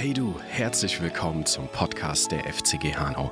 [0.00, 3.30] Hey du, herzlich willkommen zum Podcast der FCG Hanau.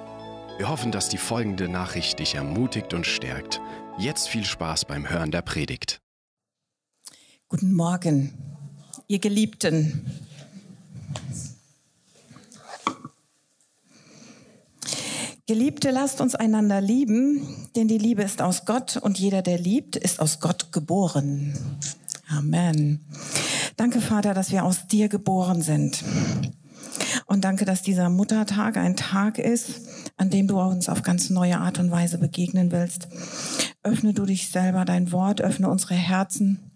[0.59, 3.59] Wir hoffen, dass die folgende Nachricht dich ermutigt und stärkt.
[3.97, 6.03] Jetzt viel Spaß beim Hören der Predigt.
[7.49, 8.35] Guten Morgen,
[9.07, 10.05] ihr Geliebten.
[15.47, 19.97] Geliebte, lasst uns einander lieben, denn die Liebe ist aus Gott und jeder, der liebt,
[19.97, 21.55] ist aus Gott geboren.
[22.29, 23.07] Amen.
[23.79, 26.05] Danke, Vater, dass wir aus dir geboren sind.
[27.29, 29.83] Und danke, dass dieser Muttertag ein Tag ist,
[30.17, 33.07] an dem du uns auf ganz neue Art und Weise begegnen willst.
[33.83, 36.73] Öffne du dich selber, dein Wort, öffne unsere Herzen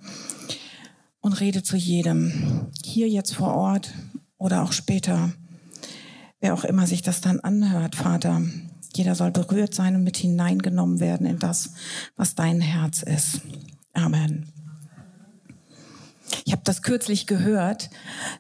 [1.21, 2.71] und rede zu jedem.
[2.85, 3.95] Hier jetzt vor Ort
[4.37, 5.33] oder auch später.
[6.39, 8.43] Wer auch immer sich das dann anhört, Vater.
[8.95, 11.71] Jeder soll berührt sein und mit hineingenommen werden in das,
[12.15, 13.41] was dein Herz ist.
[13.95, 14.52] Amen.
[16.45, 17.91] Ich habe das kürzlich gehört,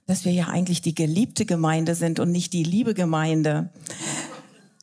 [0.07, 3.71] dass wir ja eigentlich die geliebte Gemeinde sind und nicht die liebe Gemeinde.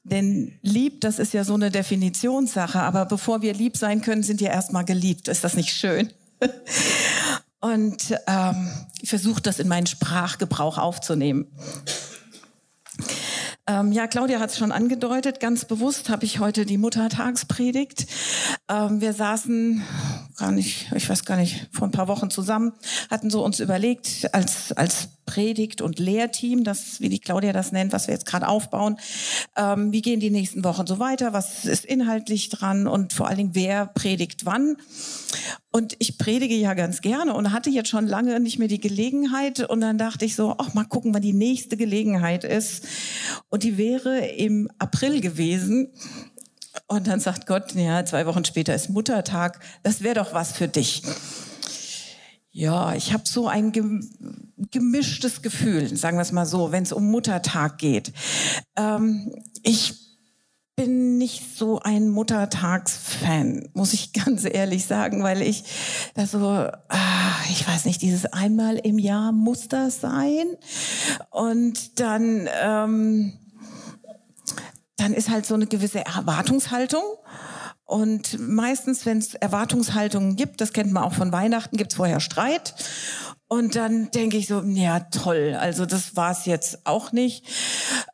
[0.03, 4.41] Denn lieb, das ist ja so eine Definitionssache, aber bevor wir lieb sein können, sind
[4.41, 5.27] wir erstmal geliebt.
[5.27, 6.11] Ist das nicht schön?
[7.61, 8.69] Und ähm,
[9.01, 11.47] ich versuche das in meinen Sprachgebrauch aufzunehmen.
[13.67, 15.39] Ähm, ja, Claudia hat es schon angedeutet.
[15.39, 18.07] Ganz bewusst habe ich heute die Muttertagspredigt.
[18.67, 19.83] Ähm, wir saßen
[20.39, 22.73] gar nicht, ich weiß gar nicht, vor ein paar Wochen zusammen,
[23.11, 27.93] hatten so uns überlegt als als Predigt- und Lehrteam, das, wie die Claudia das nennt,
[27.93, 28.97] was wir jetzt gerade aufbauen.
[29.55, 31.33] Ähm, wie gehen die nächsten Wochen so weiter?
[31.33, 32.87] Was ist inhaltlich dran?
[32.87, 34.77] Und vor allen Dingen, wer predigt wann?
[35.71, 39.59] Und ich predige ja ganz gerne und hatte jetzt schon lange nicht mehr die Gelegenheit.
[39.69, 42.87] Und dann dachte ich so, ach, mal gucken, wann die nächste Gelegenheit ist.
[43.49, 45.93] Und die wäre im April gewesen.
[46.87, 49.59] Und dann sagt Gott, ja, zwei Wochen später ist Muttertag.
[49.83, 51.03] Das wäre doch was für dich.
[52.51, 53.71] Ja, ich habe so ein
[54.71, 58.11] gemischtes Gefühl, sagen wir es mal so, wenn es um Muttertag geht.
[58.75, 60.09] Ähm, ich
[60.79, 65.65] bin nicht so ein Muttertagsfan, muss ich ganz ehrlich sagen, weil ich
[66.15, 70.55] da so, ah, ich weiß nicht, dieses einmal im Jahr muss das sein.
[71.31, 73.33] Und dann, ähm,
[74.99, 77.03] dann ist halt so eine gewisse Erwartungshaltung.
[77.85, 82.19] Und meistens, wenn es Erwartungshaltungen gibt, das kennt man auch von Weihnachten, gibt es vorher
[82.19, 82.75] Streit.
[83.47, 87.47] Und dann denke ich so, ja toll, also das war es jetzt auch nicht.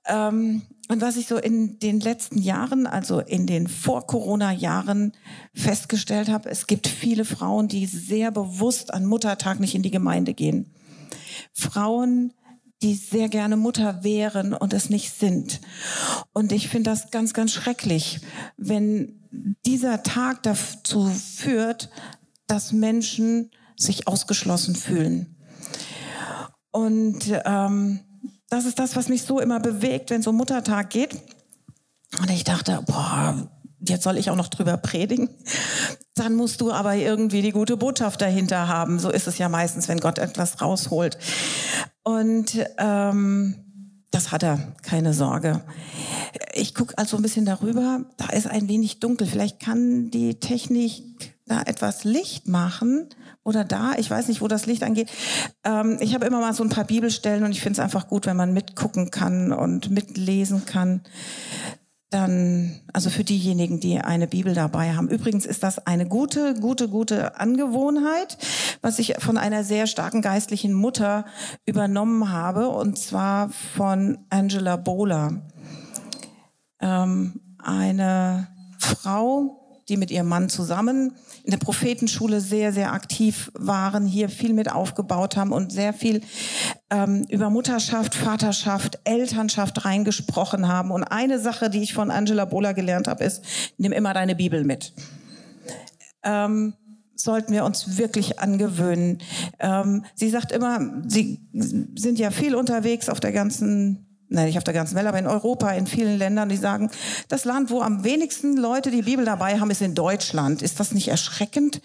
[0.05, 5.11] Ähm, und was ich so in den letzten Jahren, also in den Vor-Corona-Jahren
[5.53, 10.33] festgestellt habe, es gibt viele Frauen, die sehr bewusst an Muttertag nicht in die Gemeinde
[10.33, 10.71] gehen.
[11.51, 12.33] Frauen,
[12.81, 15.61] die sehr gerne Mutter wären und es nicht sind.
[16.33, 18.19] Und ich finde das ganz, ganz schrecklich,
[18.57, 19.21] wenn
[19.65, 21.89] dieser Tag dazu führt,
[22.47, 25.35] dass Menschen sich ausgeschlossen fühlen.
[26.71, 28.01] Und ähm,
[28.49, 31.15] das ist das, was mich so immer bewegt, wenn um Muttertag geht.
[32.19, 33.49] Und ich dachte, boah,
[33.79, 35.29] jetzt soll ich auch noch drüber predigen.
[36.15, 38.99] Dann musst du aber irgendwie die gute Botschaft dahinter haben.
[38.99, 41.17] So ist es ja meistens, wenn Gott etwas rausholt.
[42.05, 43.55] Und ähm,
[44.11, 45.63] das hat er, keine Sorge.
[46.53, 48.05] Ich gucke also ein bisschen darüber.
[48.17, 49.27] Da ist ein wenig dunkel.
[49.27, 51.01] Vielleicht kann die Technik
[51.47, 53.09] da etwas Licht machen
[53.43, 53.93] oder da.
[53.97, 55.09] Ich weiß nicht, wo das Licht angeht.
[55.63, 58.27] Ähm, ich habe immer mal so ein paar Bibelstellen und ich finde es einfach gut,
[58.27, 61.01] wenn man mitgucken kann und mitlesen kann
[62.15, 65.09] dann, also für diejenigen, die eine Bibel dabei haben.
[65.09, 68.37] Übrigens ist das eine gute, gute, gute Angewohnheit,
[68.81, 71.25] was ich von einer sehr starken geistlichen Mutter
[71.65, 75.41] übernommen habe, und zwar von Angela Bola.
[76.79, 78.47] Ähm, eine
[78.79, 81.11] Frau, die mit ihrem Mann zusammen
[81.45, 86.21] in der Prophetenschule sehr, sehr aktiv waren, hier viel mit aufgebaut haben und sehr viel
[86.89, 90.89] ähm, über Mutterschaft, Vaterschaft, Elternschaft reingesprochen haben.
[90.89, 93.43] Und eine Sache, die ich von Angela Bola gelernt habe, ist,
[93.77, 94.93] nimm immer deine Bibel mit.
[96.23, 96.73] Ähm,
[97.13, 99.19] sollten wir uns wirklich angewöhnen.
[99.59, 104.63] Ähm, sie sagt immer, sie sind ja viel unterwegs auf der ganzen nein, nicht auf
[104.63, 106.89] der ganzen Welt, aber in Europa, in vielen Ländern, die sagen,
[107.27, 110.61] das Land, wo am wenigsten Leute die Bibel dabei haben, ist in Deutschland.
[110.61, 111.81] Ist das nicht erschreckend?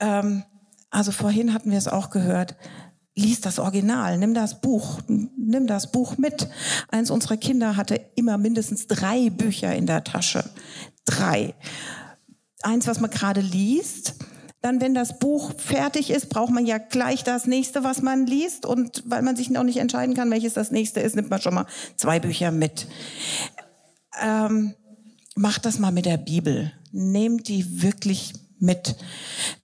[0.00, 0.44] Ähm,
[0.90, 2.56] also vorhin hatten wir es auch gehört.
[3.14, 6.48] Lies das Original, nimm das Buch, nimm das Buch mit.
[6.88, 10.44] Eins unserer Kinder hatte immer mindestens drei Bücher in der Tasche.
[11.06, 11.54] Drei.
[12.62, 14.16] Eins, was man gerade liest,
[14.62, 18.66] dann, wenn das Buch fertig ist, braucht man ja gleich das nächste, was man liest.
[18.66, 21.54] Und weil man sich noch nicht entscheiden kann, welches das nächste ist, nimmt man schon
[21.54, 21.66] mal
[21.96, 22.86] zwei Bücher mit.
[24.20, 24.74] Ähm,
[25.34, 26.72] macht das mal mit der Bibel.
[26.90, 28.96] Nehmt die wirklich mit.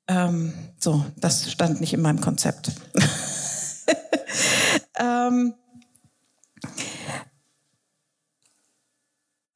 [0.09, 2.73] Ähm, so, das stand nicht in meinem Konzept.
[4.99, 5.55] ähm,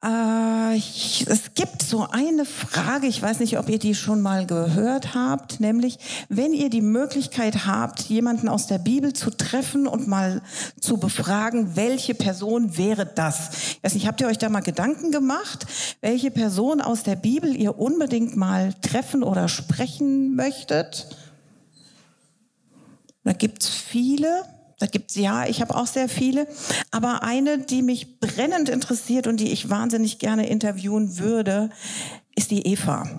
[0.07, 4.45] Äh, ich, es gibt so eine Frage, ich weiß nicht, ob ihr die schon mal
[4.45, 5.97] gehört habt, nämlich,
[6.29, 10.41] wenn ihr die Möglichkeit habt, jemanden aus der Bibel zu treffen und mal
[10.79, 13.49] zu befragen, welche Person wäre das?
[13.71, 15.65] Ich weiß nicht, habt ihr euch da mal Gedanken gemacht,
[16.01, 21.07] welche Person aus der Bibel ihr unbedingt mal treffen oder sprechen möchtet?
[23.23, 24.43] Da gibt's viele.
[24.79, 26.47] Da gibt's ja, ich habe auch sehr viele,
[26.91, 31.71] aber eine, die mich brennend interessiert und die ich wahnsinnig gerne interviewen würde,
[32.35, 33.09] ist die Eva.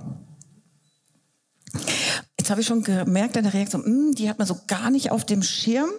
[2.38, 4.90] Jetzt habe ich schon gemerkt an der Reaktion, mh, hm, die hat man so gar
[4.90, 5.90] nicht auf dem Schirm.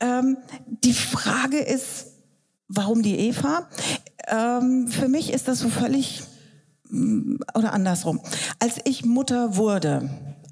[0.00, 2.06] Ähm, die Frage ist,
[2.66, 3.68] warum die Eva?
[4.26, 6.22] Ähm, für mich ist das so völlig
[6.88, 8.20] hm, oder andersrum.
[8.58, 10.10] Als ich Mutter wurde,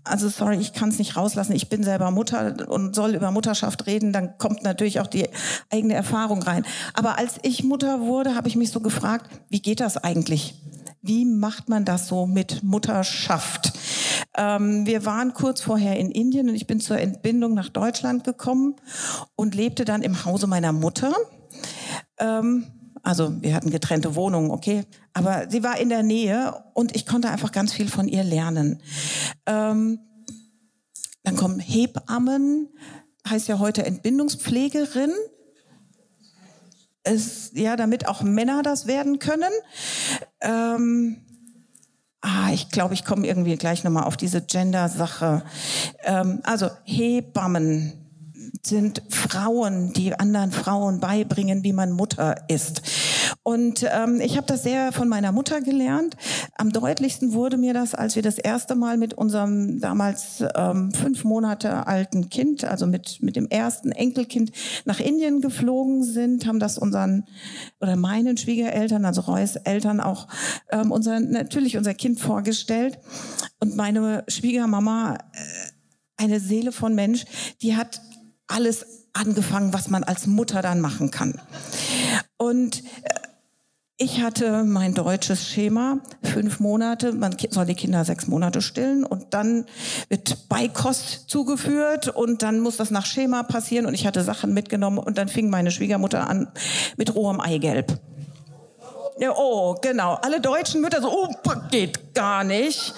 [0.09, 1.55] also sorry, ich kann es nicht rauslassen.
[1.55, 5.29] Ich bin selber Mutter und soll über Mutterschaft reden, dann kommt natürlich auch die
[5.71, 6.65] eigene Erfahrung rein.
[6.95, 10.55] Aber als ich Mutter wurde, habe ich mich so gefragt, wie geht das eigentlich?
[11.01, 13.73] Wie macht man das so mit Mutterschaft?
[14.37, 18.77] Ähm, wir waren kurz vorher in Indien und ich bin zur Entbindung nach Deutschland gekommen
[19.37, 21.13] und lebte dann im Hause meiner Mutter.
[22.19, 22.67] Ähm,
[23.09, 24.85] also wir hatten getrennte Wohnungen, okay.
[25.15, 28.83] Aber sie war in der Nähe und ich konnte einfach ganz viel von ihr lernen.
[29.47, 30.01] Ähm,
[31.23, 32.69] dann kommen Hebammen,
[33.27, 35.11] heißt ja heute Entbindungspflegerin.
[37.03, 39.55] Es, ja, damit auch Männer das werden können.
[40.43, 41.25] Ähm,
[42.21, 45.45] ah, ich glaube, ich komme irgendwie gleich nochmal auf diese Gender-Sache.
[46.03, 48.08] Ähm, also Hebammen,
[48.63, 52.83] sind Frauen, die anderen Frauen beibringen, wie man Mutter ist.
[53.43, 56.17] Und ähm, ich habe das sehr von meiner Mutter gelernt.
[56.57, 61.25] Am deutlichsten wurde mir das, als wir das erste Mal mit unserem damals ähm, fünf
[61.25, 64.53] Monate alten Kind, also mit, mit dem ersten Enkelkind
[64.85, 67.25] nach Indien geflogen sind, haben das unseren
[67.81, 70.29] oder meinen Schwiegereltern, also Reus Eltern auch
[70.71, 72.99] ähm, unser, natürlich unser Kind vorgestellt.
[73.61, 75.19] Und meine Schwiegermama, äh,
[76.19, 77.25] eine Seele von Mensch,
[77.63, 78.01] die hat
[78.49, 81.41] alles angefangen, was man als Mutter dann machen kann.
[82.37, 83.29] Und äh,
[84.01, 89.35] ich hatte mein deutsches Schema, fünf Monate, man soll die Kinder sechs Monate stillen und
[89.35, 89.67] dann
[90.09, 94.99] wird Beikost zugeführt und dann muss das nach Schema passieren und ich hatte Sachen mitgenommen
[94.99, 96.47] und dann fing meine Schwiegermutter an
[96.97, 97.99] mit rohem Eigelb.
[99.19, 100.15] Ja, oh, genau.
[100.15, 101.35] Alle deutschen Mütter so, oh,
[101.73, 102.95] geht gar nicht.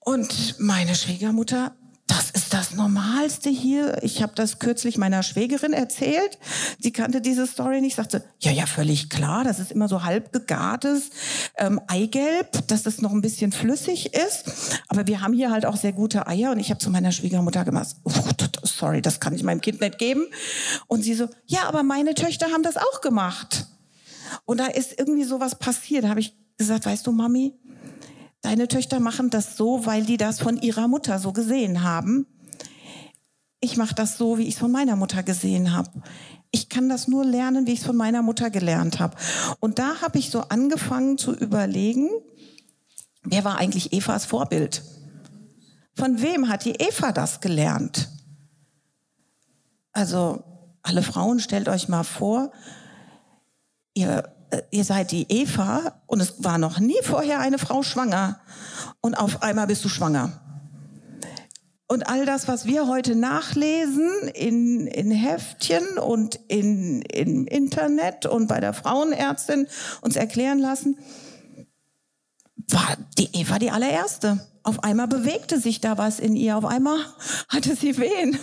[0.00, 1.74] Und meine Schwiegermutter
[2.16, 4.02] das ist das Normalste hier.
[4.02, 6.38] Ich habe das kürzlich meiner Schwägerin erzählt.
[6.80, 7.96] Sie kannte diese Story nicht.
[7.96, 9.44] Sagte, ja, ja, völlig klar.
[9.44, 11.10] Das ist immer so halb gegartes
[11.58, 14.80] ähm, Eigelb, dass es noch ein bisschen flüssig ist.
[14.88, 16.52] Aber wir haben hier halt auch sehr gute Eier.
[16.52, 17.96] Und ich habe zu meiner Schwiegermutter gemacht,
[18.62, 20.24] sorry, das kann ich meinem Kind nicht geben.
[20.86, 23.66] Und sie so, ja, aber meine Töchter haben das auch gemacht.
[24.46, 26.04] Und da ist irgendwie sowas passiert.
[26.04, 27.52] Da habe ich gesagt, weißt du, Mami,
[28.46, 32.28] Deine Töchter machen das so, weil die das von ihrer Mutter so gesehen haben.
[33.58, 35.90] Ich mache das so, wie ich es von meiner Mutter gesehen habe.
[36.52, 39.16] Ich kann das nur lernen, wie ich es von meiner Mutter gelernt habe.
[39.58, 42.08] Und da habe ich so angefangen zu überlegen,
[43.24, 44.84] wer war eigentlich Evas Vorbild?
[45.96, 48.08] Von wem hat die Eva das gelernt?
[49.90, 50.44] Also
[50.84, 52.52] alle Frauen, stellt euch mal vor,
[53.92, 54.35] ihr
[54.70, 58.40] ihr seid die Eva und es war noch nie vorher eine Frau schwanger
[59.00, 60.40] und auf einmal bist du schwanger.
[61.88, 68.48] Und all das, was wir heute nachlesen in, in Heftchen und in, im Internet und
[68.48, 69.68] bei der Frauenärztin
[70.00, 70.98] uns erklären lassen,
[72.68, 74.40] war die Eva die allererste.
[74.62, 76.56] Auf einmal bewegte sich da was in ihr.
[76.56, 76.98] Auf einmal
[77.48, 78.36] hatte sie Wehen.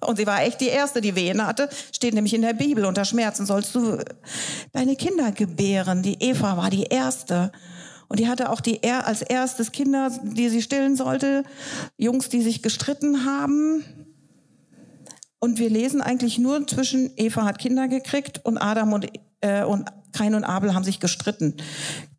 [0.00, 1.70] Und sie war echt die Erste, die Wehen hatte.
[1.92, 3.98] Steht nämlich in der Bibel, unter Schmerzen sollst du
[4.72, 6.02] deine Kinder gebären.
[6.02, 7.50] Die Eva war die Erste.
[8.08, 11.44] Und die hatte auch die er als erstes Kinder, die sie stillen sollte.
[11.96, 13.84] Jungs, die sich gestritten haben.
[15.38, 19.06] Und wir lesen eigentlich nur zwischen Eva hat Kinder gekriegt und Adam und,
[19.40, 21.54] äh, und Kain und Abel haben sich gestritten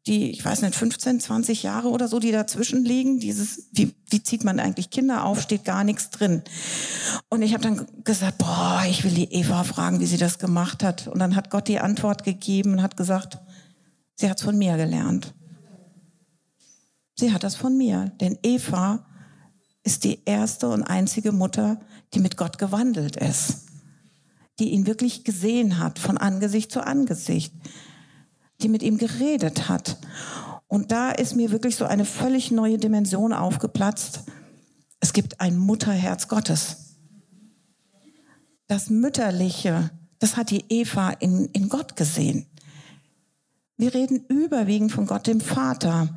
[0.08, 3.20] die, ich weiß nicht, 15, 20 Jahre oder so, die dazwischen liegen.
[3.20, 6.42] Dieses, wie, wie zieht man eigentlich Kinder auf, steht gar nichts drin.
[7.30, 10.84] Und ich habe dann gesagt, boah, ich will die Eva fragen, wie sie das gemacht
[10.84, 11.08] hat.
[11.08, 13.38] Und dann hat Gott die Antwort gegeben und hat gesagt,
[14.16, 15.36] sie hat es von mir gelernt.
[17.16, 18.12] Sie hat das von mir.
[18.20, 19.06] Denn Eva
[19.84, 21.80] ist die erste und einzige Mutter,
[22.16, 23.68] die mit Gott gewandelt ist.
[24.58, 27.54] Die ihn wirklich gesehen hat, von Angesicht zu Angesicht
[28.64, 29.98] die mit ihm geredet hat.
[30.68, 34.22] Und da ist mir wirklich so eine völlig neue Dimension aufgeplatzt.
[35.00, 36.98] Es gibt ein Mutterherz Gottes.
[38.68, 42.46] Das Mütterliche, das hat die Eva in, in Gott gesehen.
[43.76, 46.08] Wir reden überwiegend von Gott, dem Vater.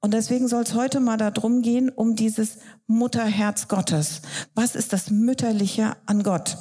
[0.00, 4.20] Und deswegen soll es heute mal darum gehen, um dieses Mutterherz Gottes.
[4.54, 6.58] Was ist das Mütterliche an Gott?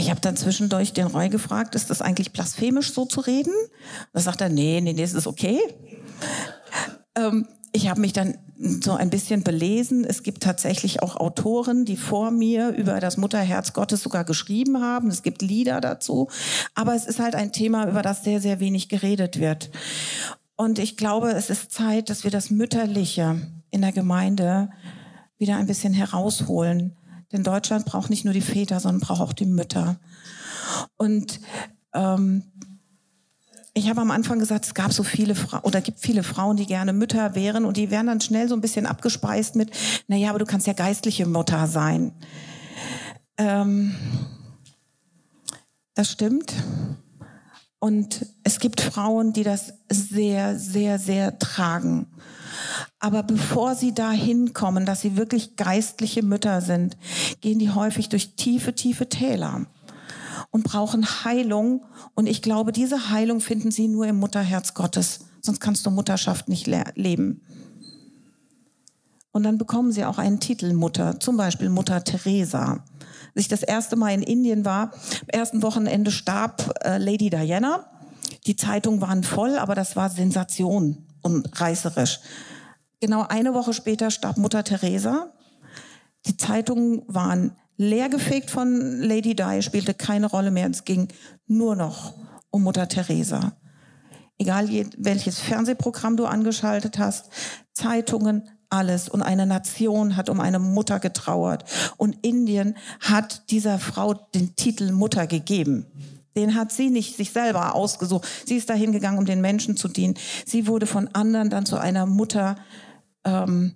[0.00, 3.52] Ich habe dann zwischendurch den Roy gefragt, ist das eigentlich blasphemisch so zu reden?
[4.12, 5.58] Da sagt er, nee, nee, nee, ist das okay.
[7.16, 10.04] Ähm, ich habe mich dann so ein bisschen belesen.
[10.04, 15.08] Es gibt tatsächlich auch Autoren, die vor mir über das Mutterherz Gottes sogar geschrieben haben.
[15.08, 16.28] Es gibt Lieder dazu.
[16.76, 19.68] Aber es ist halt ein Thema, über das sehr, sehr wenig geredet wird.
[20.54, 23.40] Und ich glaube, es ist Zeit, dass wir das Mütterliche
[23.72, 24.70] in der Gemeinde
[25.38, 26.94] wieder ein bisschen herausholen.
[27.32, 29.98] Denn Deutschland braucht nicht nur die Väter, sondern braucht auch die Mütter.
[30.96, 31.40] Und
[31.94, 32.44] ähm,
[33.74, 36.66] ich habe am Anfang gesagt, es gab so viele Frauen oder gibt viele Frauen, die
[36.66, 39.70] gerne Mütter wären und die werden dann schnell so ein bisschen abgespeist mit,
[40.08, 42.12] na ja, aber du kannst ja geistliche Mutter sein.
[43.36, 43.94] Ähm,
[45.94, 46.52] das stimmt.
[47.78, 52.06] Und es gibt Frauen, die das sehr, sehr, sehr tragen.
[52.98, 56.96] Aber bevor sie dahin kommen, dass sie wirklich geistliche Mütter sind,
[57.40, 59.66] gehen die häufig durch tiefe, tiefe Täler
[60.50, 61.84] und brauchen Heilung.
[62.14, 65.20] Und ich glaube, diese Heilung finden sie nur im Mutterherz Gottes.
[65.40, 67.42] Sonst kannst du Mutterschaft nicht le leben.
[69.30, 72.84] Und dann bekommen sie auch einen Titel Mutter, zum Beispiel Mutter Teresa.
[73.34, 77.88] Als ich das erste Mal in Indien war, am ersten Wochenende starb äh, Lady Diana.
[78.46, 82.20] Die Zeitungen waren voll, aber das war Sensation und reißerisch.
[83.00, 85.32] Genau eine Woche später starb Mutter Teresa.
[86.26, 90.68] Die Zeitungen waren leergefegt von Lady Di, spielte keine Rolle mehr.
[90.68, 91.08] Es ging
[91.46, 92.14] nur noch
[92.50, 93.52] um Mutter Teresa.
[94.38, 97.30] Egal welches Fernsehprogramm du angeschaltet hast,
[97.72, 99.08] Zeitungen, alles.
[99.08, 101.64] Und eine Nation hat um eine Mutter getrauert.
[101.96, 105.86] Und Indien hat dieser Frau den Titel Mutter gegeben.
[106.38, 108.28] Den hat sie nicht sich selber ausgesucht.
[108.46, 110.14] Sie ist dahin gegangen, um den Menschen zu dienen.
[110.46, 112.54] Sie wurde von anderen dann zu einer Mutter
[113.24, 113.74] ähm,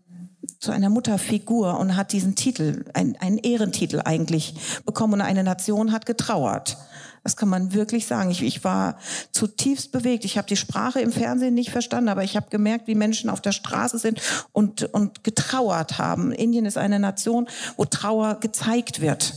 [0.60, 4.54] zu einer Mutterfigur und hat diesen Titel, ein, einen Ehrentitel eigentlich
[4.84, 6.76] bekommen und eine Nation hat getrauert.
[7.24, 8.30] Das kann man wirklich sagen.
[8.30, 8.96] Ich, ich war
[9.32, 10.24] zutiefst bewegt.
[10.24, 13.40] Ich habe die Sprache im Fernsehen nicht verstanden, aber ich habe gemerkt, wie Menschen auf
[13.40, 14.20] der Straße sind
[14.52, 16.30] und, und getrauert haben.
[16.30, 19.34] Indien ist eine Nation, wo Trauer gezeigt wird.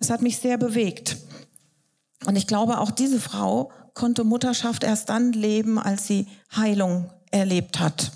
[0.00, 1.16] Es hat mich sehr bewegt.
[2.26, 7.80] Und ich glaube, auch diese Frau konnte Mutterschaft erst dann leben, als sie Heilung erlebt
[7.80, 8.12] hat.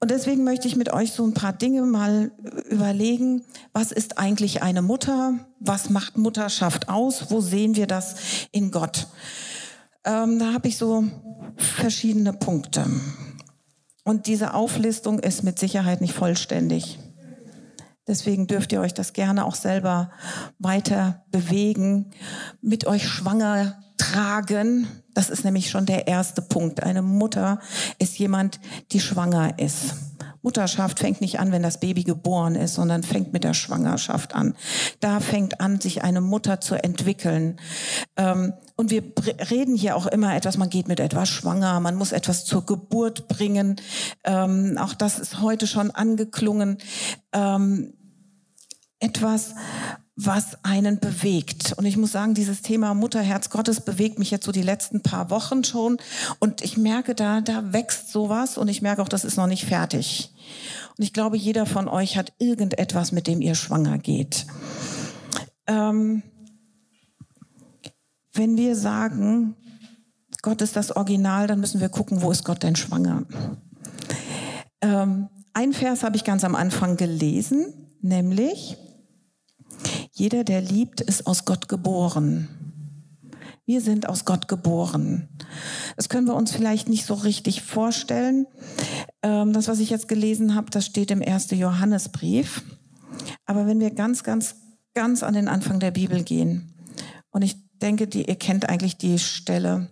[0.00, 2.30] Und deswegen möchte ich mit euch so ein paar Dinge mal
[2.68, 3.42] überlegen.
[3.72, 5.38] Was ist eigentlich eine Mutter?
[5.60, 7.30] Was macht Mutterschaft aus?
[7.30, 8.16] Wo sehen wir das
[8.52, 9.06] in Gott?
[10.04, 11.04] Ähm, da habe ich so
[11.56, 12.84] verschiedene Punkte.
[14.04, 16.98] Und diese Auflistung ist mit Sicherheit nicht vollständig.
[18.06, 20.10] Deswegen dürft ihr euch das gerne auch selber
[20.58, 22.10] weiter bewegen,
[22.60, 24.86] mit euch schwanger tragen.
[25.14, 26.82] Das ist nämlich schon der erste Punkt.
[26.82, 27.60] Eine Mutter
[27.98, 28.60] ist jemand,
[28.92, 29.94] die schwanger ist.
[30.42, 34.54] Mutterschaft fängt nicht an, wenn das Baby geboren ist, sondern fängt mit der Schwangerschaft an.
[35.00, 37.56] Da fängt an, sich eine Mutter zu entwickeln.
[38.16, 39.04] Ähm, und wir
[39.50, 43.28] reden hier auch immer etwas, man geht mit etwas schwanger, man muss etwas zur Geburt
[43.28, 43.76] bringen.
[44.24, 46.78] Ähm, auch das ist heute schon angeklungen.
[47.32, 47.94] Ähm,
[48.98, 49.54] etwas,
[50.16, 51.72] was einen bewegt.
[51.76, 55.30] Und ich muss sagen, dieses Thema Mutterherz Gottes bewegt mich jetzt so die letzten paar
[55.30, 55.98] Wochen schon.
[56.38, 59.64] Und ich merke, da, da wächst sowas und ich merke auch, das ist noch nicht
[59.64, 60.32] fertig.
[60.96, 64.46] Und ich glaube, jeder von euch hat irgendetwas, mit dem ihr schwanger geht.
[65.66, 66.22] Ähm,
[68.34, 69.56] wenn wir sagen,
[70.42, 73.24] Gott ist das Original, dann müssen wir gucken, wo ist Gott denn schwanger?
[74.82, 77.72] Ähm, ein Vers habe ich ganz am Anfang gelesen,
[78.02, 78.76] nämlich,
[80.12, 82.48] jeder, der liebt, ist aus Gott geboren.
[83.66, 85.28] Wir sind aus Gott geboren.
[85.96, 88.46] Das können wir uns vielleicht nicht so richtig vorstellen.
[89.22, 91.50] Ähm, das, was ich jetzt gelesen habe, das steht im 1.
[91.52, 92.62] Johannesbrief.
[93.46, 94.56] Aber wenn wir ganz, ganz,
[94.92, 96.74] ganz an den Anfang der Bibel gehen,
[97.34, 99.88] und ich denke, die, ihr kennt eigentlich die Stelle,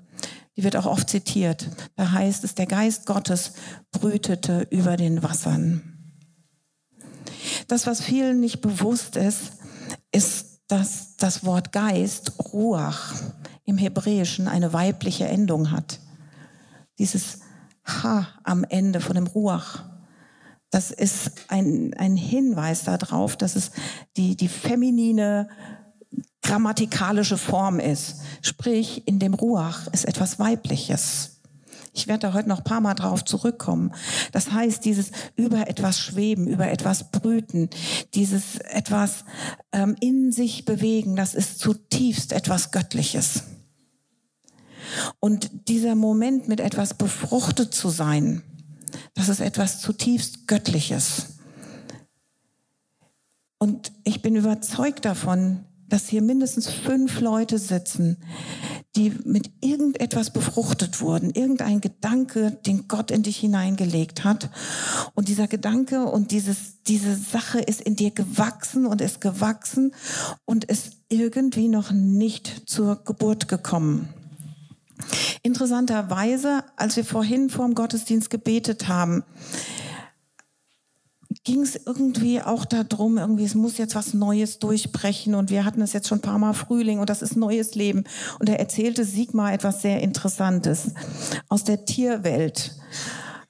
[0.57, 1.69] die wird auch oft zitiert.
[1.97, 3.53] Da heißt es, der Geist Gottes
[3.91, 5.83] brütete über den Wassern.
[7.69, 9.53] Das, was vielen nicht bewusst ist,
[10.13, 13.15] ist, dass das Wort Geist, Ruach,
[13.65, 16.01] im Hebräischen eine weibliche Endung hat.
[16.99, 17.41] Dieses
[17.87, 19.85] Ha am Ende von dem Ruach.
[20.71, 23.73] Das ist ein, ein Hinweis darauf, dass es
[24.17, 25.49] die, die feminine
[26.53, 28.17] grammatikalische Form ist.
[28.43, 31.41] Sprich, in dem Ruach ist etwas Weibliches.
[31.95, 33.95] Ich werde da heute noch ein paar Mal drauf zurückkommen.
[34.33, 37.71] Das heißt, dieses über etwas schweben, über etwas brüten,
[38.13, 39.25] dieses etwas
[39.73, 43.45] ähm, in sich bewegen, das ist zutiefst etwas Göttliches.
[45.21, 48.43] Und dieser Moment, mit etwas befruchtet zu sein,
[49.15, 51.29] das ist etwas zutiefst Göttliches.
[53.57, 58.17] Und ich bin überzeugt davon, dass hier mindestens fünf Leute sitzen,
[58.97, 64.49] die mit irgendetwas befruchtet wurden, irgendein Gedanke, den Gott in dich hineingelegt hat.
[65.15, 69.95] Und dieser Gedanke und dieses, diese Sache ist in dir gewachsen und ist gewachsen
[70.47, 74.09] und ist irgendwie noch nicht zur Geburt gekommen.
[75.43, 79.25] Interessanterweise, als wir vorhin vor dem Gottesdienst gebetet haben,
[81.45, 85.83] ging es irgendwie auch darum, irgendwie, es muss jetzt was Neues durchbrechen und wir hatten
[85.83, 88.05] es jetzt schon ein paar Mal Frühling und das ist neues Leben.
[88.39, 90.93] Und er erzählte Sigmar etwas sehr Interessantes
[91.49, 92.77] aus der Tierwelt.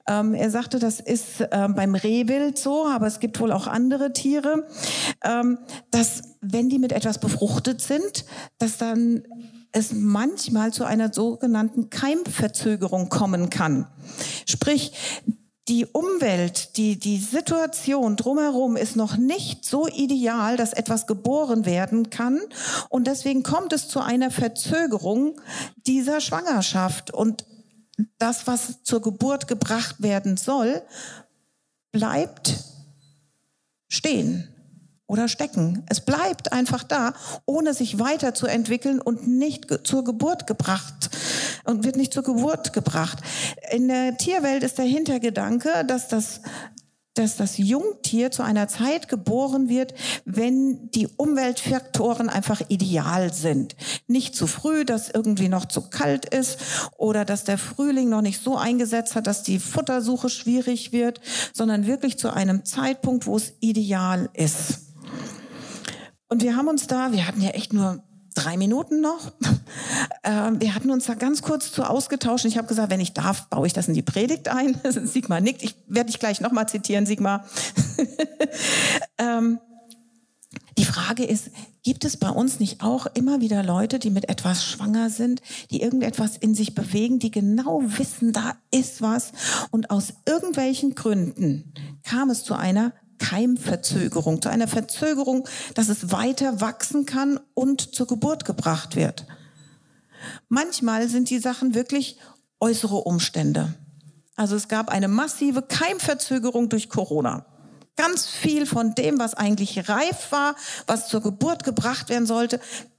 [0.08, 4.12] Ähm, er sagte, das ist ähm, beim Rehwild so, aber es gibt wohl auch andere
[4.12, 4.66] Tiere,
[5.22, 5.58] ähm,
[5.90, 8.25] dass wenn die mit etwas befruchtet sind,
[8.58, 9.22] dass dann
[9.70, 13.87] es manchmal zu einer sogenannten Keimverzögerung kommen kann.
[14.46, 14.92] Sprich,
[15.69, 22.11] die Umwelt, die, die Situation drumherum ist noch nicht so ideal, dass etwas geboren werden
[22.11, 22.40] kann.
[22.88, 25.40] Und deswegen kommt es zu einer Verzögerung
[25.87, 27.14] dieser Schwangerschaft.
[27.14, 27.47] Und
[28.19, 30.83] das, was zur Geburt gebracht werden soll,
[31.92, 32.54] bleibt
[33.88, 34.51] stehen
[35.12, 35.85] oder stecken.
[35.90, 37.12] Es bleibt einfach da,
[37.45, 41.11] ohne sich weiterzuentwickeln und nicht zur Geburt gebracht
[41.64, 43.19] und wird nicht zur Geburt gebracht.
[43.71, 46.40] In der Tierwelt ist der Hintergedanke, dass das
[47.14, 49.92] dass das Jungtier zu einer Zeit geboren wird,
[50.25, 53.76] wenn die Umweltfaktoren einfach ideal sind.
[54.07, 56.59] Nicht zu früh, dass irgendwie noch zu kalt ist
[56.97, 61.21] oder dass der Frühling noch nicht so eingesetzt hat, dass die Futtersuche schwierig wird,
[61.52, 64.91] sondern wirklich zu einem Zeitpunkt, wo es ideal ist.
[66.29, 68.03] Und wir haben uns da, wir hatten ja echt nur
[68.35, 69.33] drei Minuten noch.
[70.25, 72.44] Ähm, wir hatten uns da ganz kurz zu ausgetauscht.
[72.44, 74.79] Ich habe gesagt, wenn ich darf, baue ich das in die Predigt ein.
[74.85, 75.64] Sigmar nickt.
[75.64, 77.44] Ich werde dich gleich nochmal zitieren, Sigmar.
[79.18, 79.59] ähm,
[80.79, 81.51] die Frage ist,
[81.83, 85.83] gibt es bei uns nicht auch immer wieder Leute, die mit etwas schwanger sind, die
[85.83, 89.33] irgendetwas in sich bewegen, die genau wissen, da ist was
[89.70, 91.72] und aus irgendwelchen Gründen
[92.05, 98.08] kam es zu einer Keimverzögerung, zu einer Verzögerung, dass es weiter wachsen kann und zur
[98.08, 99.26] Geburt gebracht wird.
[100.48, 102.18] Manchmal sind die Sachen wirklich
[102.58, 103.74] äußere Umstände.
[104.35, 107.46] Also es gab eine massive Keimverzögerung durch Corona.
[107.96, 110.56] Ganz viel von dem, was eigentlich reif war,
[110.87, 112.58] was zur Geburt gebracht werden sollte,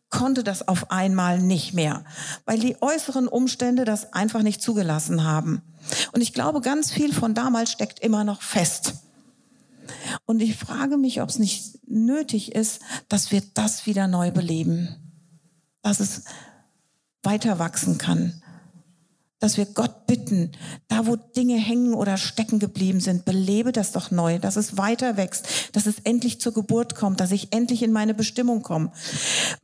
[0.10, 2.06] konnte das auf einmal nicht mehr,
[2.46, 5.64] weil die äußeren Umstände das einfach nicht zugelassen haben.
[6.14, 8.94] Und ich glaube, ganz viel von damals steckt immer noch fest.
[10.26, 14.96] Und ich frage mich, ob es nicht nötig ist, dass wir das wieder neu beleben,
[15.82, 16.24] dass es
[17.24, 18.43] weiter wachsen kann,
[19.44, 20.54] dass wir Gott bitten,
[20.88, 25.18] da wo Dinge hängen oder stecken geblieben sind, belebe das doch neu, dass es weiter
[25.18, 28.94] wächst, dass es endlich zur Geburt kommt, dass ich endlich in meine Bestimmung komme.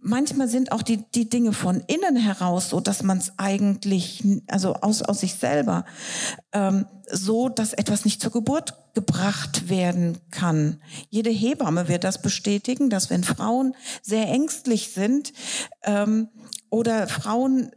[0.02, 4.74] Manchmal sind auch die, die Dinge von innen heraus so, dass man es eigentlich, also
[4.74, 5.86] aus, aus sich selber,
[6.52, 10.82] ähm, so, dass etwas nicht zur Geburt gebracht werden kann.
[11.10, 15.32] Jede Hebamme wird das bestätigen, dass wenn Frauen sehr ängstlich sind
[15.86, 16.28] ähm,
[16.70, 17.72] oder Frauen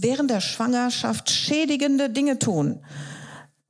[0.00, 2.80] während der Schwangerschaft schädigende Dinge tun.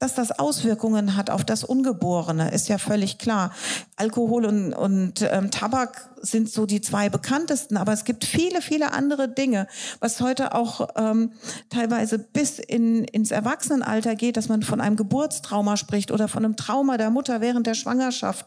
[0.00, 3.52] Dass das Auswirkungen hat auf das Ungeborene, ist ja völlig klar.
[3.96, 8.92] Alkohol und, und ähm, Tabak sind so die zwei bekanntesten, aber es gibt viele, viele
[8.92, 9.66] andere Dinge,
[10.00, 11.32] was heute auch ähm,
[11.70, 16.56] teilweise bis in, ins Erwachsenenalter geht, dass man von einem Geburtstrauma spricht oder von einem
[16.56, 18.46] Trauma der Mutter während der Schwangerschaft.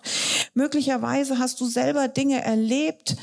[0.54, 3.16] Möglicherweise hast du selber Dinge erlebt,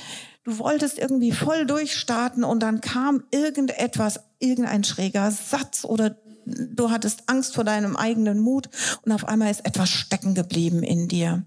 [0.45, 7.25] Du wolltest irgendwie voll durchstarten und dann kam irgendetwas, irgendein schräger Satz oder du hattest
[7.29, 8.69] Angst vor deinem eigenen Mut
[9.03, 11.45] und auf einmal ist etwas stecken geblieben in dir.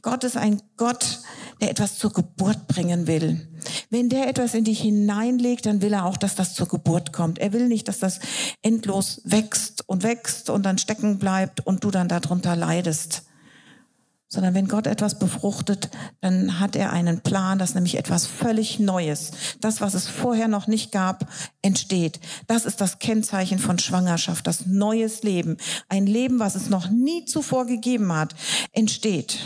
[0.00, 1.20] Gott ist ein Gott,
[1.60, 3.48] der etwas zur Geburt bringen will.
[3.90, 7.40] Wenn der etwas in dich hineinlegt, dann will er auch, dass das zur Geburt kommt.
[7.40, 8.20] Er will nicht, dass das
[8.62, 13.24] endlos wächst und wächst und dann stecken bleibt und du dann darunter leidest
[14.30, 15.90] sondern wenn Gott etwas befruchtet,
[16.20, 20.68] dann hat er einen Plan, dass nämlich etwas völlig Neues, das, was es vorher noch
[20.68, 21.28] nicht gab,
[21.62, 22.20] entsteht.
[22.46, 25.56] Das ist das Kennzeichen von Schwangerschaft, das neues Leben.
[25.88, 28.34] Ein Leben, was es noch nie zuvor gegeben hat,
[28.72, 29.38] entsteht.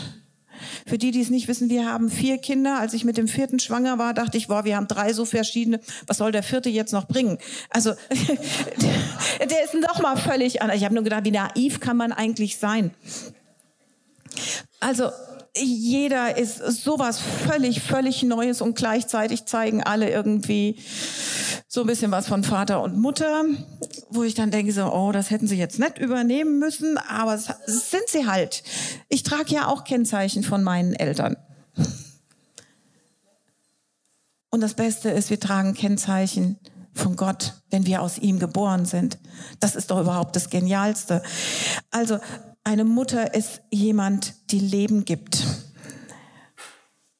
[0.85, 2.79] Für die, die es nicht wissen, wir haben vier Kinder.
[2.79, 5.79] Als ich mit dem vierten schwanger war, dachte ich, boah, wir haben drei so verschiedene.
[6.05, 7.39] Was soll der vierte jetzt noch bringen?
[7.71, 7.91] Also
[9.39, 10.77] der ist noch mal völlig anders.
[10.77, 12.91] Ich habe nur gedacht, wie naiv kann man eigentlich sein?
[14.79, 15.09] Also
[15.57, 20.77] jeder ist sowas völlig, völlig Neues und gleichzeitig zeigen alle irgendwie
[21.67, 23.43] so ein bisschen was von Vater und Mutter,
[24.09, 27.45] wo ich dann denke so, oh, das hätten sie jetzt nicht übernehmen müssen, aber es
[27.67, 28.63] sind sie halt.
[29.09, 31.37] Ich trage ja auch Kennzeichen von meinen Eltern.
[34.49, 36.59] Und das Beste ist, wir tragen Kennzeichen
[36.93, 39.17] von Gott, wenn wir aus ihm geboren sind.
[39.59, 41.21] Das ist doch überhaupt das Genialste.
[41.91, 42.19] Also
[42.65, 45.45] eine Mutter ist jemand, die Leben gibt,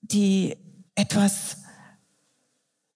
[0.02, 0.58] die
[0.96, 1.58] etwas,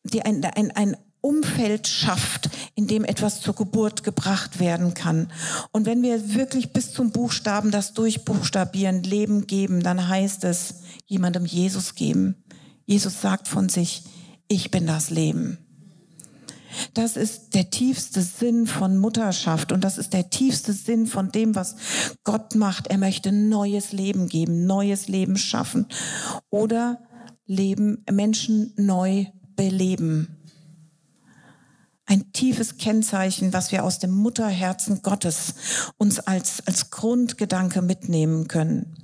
[0.03, 5.31] die ein, ein, ein Umfeld schafft, in dem etwas zur Geburt gebracht werden kann.
[5.71, 11.45] Und wenn wir wirklich bis zum Buchstaben das durchbuchstabieren, Leben geben, dann heißt es, jemandem
[11.45, 12.43] Jesus geben.
[12.85, 14.03] Jesus sagt von sich,
[14.47, 15.59] ich bin das Leben.
[16.93, 21.55] Das ist der tiefste Sinn von Mutterschaft und das ist der tiefste Sinn von dem,
[21.55, 21.75] was
[22.23, 22.87] Gott macht.
[22.87, 25.87] Er möchte neues Leben geben, neues Leben schaffen
[26.49, 26.99] oder
[27.45, 30.39] Leben, Menschen neu beleben
[32.09, 38.95] ein tiefes Kennzeichen, was wir aus dem Mutterherzen Gottes uns als, als Grundgedanke mitnehmen können.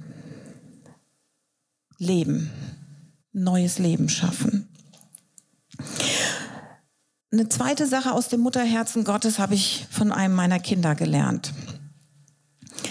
[1.99, 2.49] Leben,
[3.31, 4.67] neues Leben schaffen.
[7.35, 11.53] Eine zweite Sache aus dem Mutterherzen Gottes habe ich von einem meiner Kinder gelernt.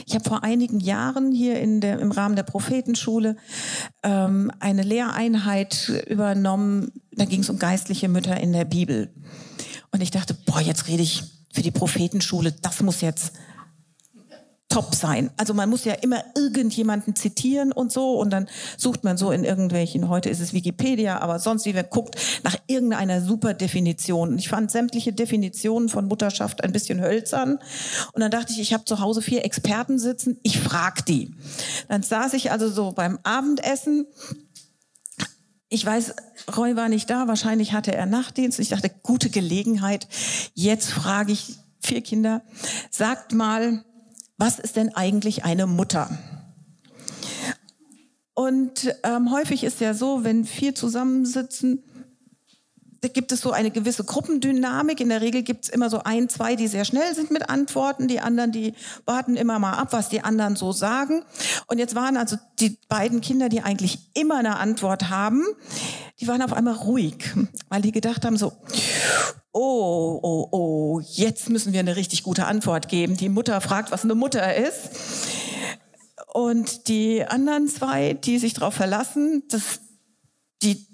[0.05, 3.39] Ich habe vor einigen Jahren hier in der, im Rahmen der Prophetenschule
[4.03, 6.93] ähm, eine Lehreinheit übernommen.
[7.13, 9.15] Da ging es um geistliche Mütter in der Bibel.
[9.93, 11.23] Und ich dachte, boah, jetzt rede ich
[11.55, 13.33] für die Prophetenschule, das muss jetzt
[14.75, 15.31] top sein.
[15.37, 19.45] Also man muss ja immer irgendjemanden zitieren und so und dann sucht man so in
[19.45, 24.37] irgendwelchen, heute ist es Wikipedia, aber sonst wie man guckt nach irgendeiner super Definition.
[24.37, 27.61] Ich fand sämtliche Definitionen von Mutterschaft ein bisschen hölzern
[28.15, 31.33] und dann dachte ich, ich habe zu Hause vier Experten sitzen, ich frag die.
[31.87, 34.07] Dann saß ich also so beim Abendessen
[35.69, 36.15] ich weiß,
[36.57, 38.61] Roy war nicht da, wahrscheinlich hatte er Nachtdienst.
[38.61, 40.07] Ich dachte, gute Gelegenheit.
[40.55, 42.43] Jetzt frage ich vier Kinder,
[42.91, 43.85] sagt mal,
[44.45, 46.11] was ist denn eigentlich eine Mutter?
[48.35, 51.83] Und ähm, häufig ist ja so, wenn vier zusammensitzen,
[53.01, 55.01] da gibt es so eine gewisse Gruppendynamik.
[55.01, 58.07] In der Regel gibt es immer so ein, zwei, die sehr schnell sind mit Antworten.
[58.07, 58.75] Die anderen, die
[59.07, 61.25] warten immer mal ab, was die anderen so sagen.
[61.67, 65.43] Und jetzt waren also die beiden Kinder, die eigentlich immer eine Antwort haben,
[66.21, 67.33] die waren auf einmal ruhig,
[67.71, 68.53] weil die gedacht haben so,
[69.55, 73.17] oh, oh, oh, jetzt müssen wir eine richtig gute Antwort geben.
[73.17, 74.91] Die Mutter fragt, was eine Mutter ist.
[76.33, 79.81] Und die anderen zwei, die sich darauf verlassen, dass
[80.63, 80.87] die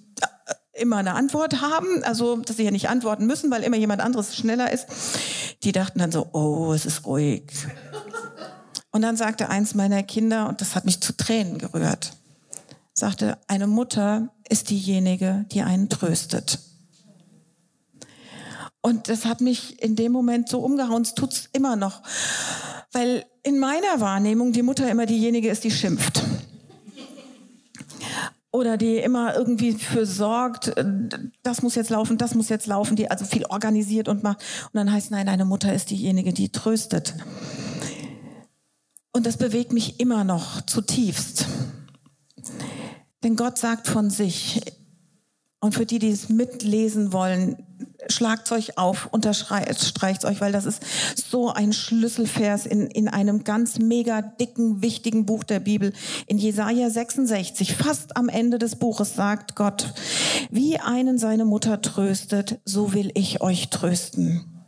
[0.74, 4.36] immer eine Antwort haben, also dass sie ja nicht antworten müssen, weil immer jemand anderes
[4.36, 4.86] schneller ist.
[5.64, 7.50] Die dachten dann so, oh, es ist ruhig.
[8.92, 12.12] Und dann sagte eins meiner Kinder, und das hat mich zu Tränen gerührt,
[12.92, 16.58] sagte, eine Mutter ist diejenige, die einen tröstet.
[18.82, 22.02] Und das hat mich in dem Moment so umgehauen, es tut es immer noch.
[22.92, 26.22] Weil in meiner Wahrnehmung die Mutter immer diejenige ist, die schimpft
[28.52, 30.84] oder die immer irgendwie für sorgt, äh,
[31.42, 34.42] das muss jetzt laufen, das muss jetzt laufen, die also viel organisiert und macht.
[34.66, 37.14] Und dann heißt, nein, deine Mutter ist diejenige, die tröstet.
[39.12, 41.46] Und das bewegt mich immer noch zutiefst.
[43.22, 44.60] Denn Gott sagt von sich,
[45.60, 47.66] und für die, die es mitlesen wollen,
[48.10, 50.82] schlagt euch auf, unterstreicht euch, weil das ist
[51.16, 55.92] so ein Schlüsselvers in, in einem ganz mega dicken, wichtigen Buch der Bibel.
[56.26, 59.92] In Jesaja 66, fast am Ende des Buches, sagt Gott,
[60.50, 64.59] wie einen seine Mutter tröstet, so will ich euch trösten.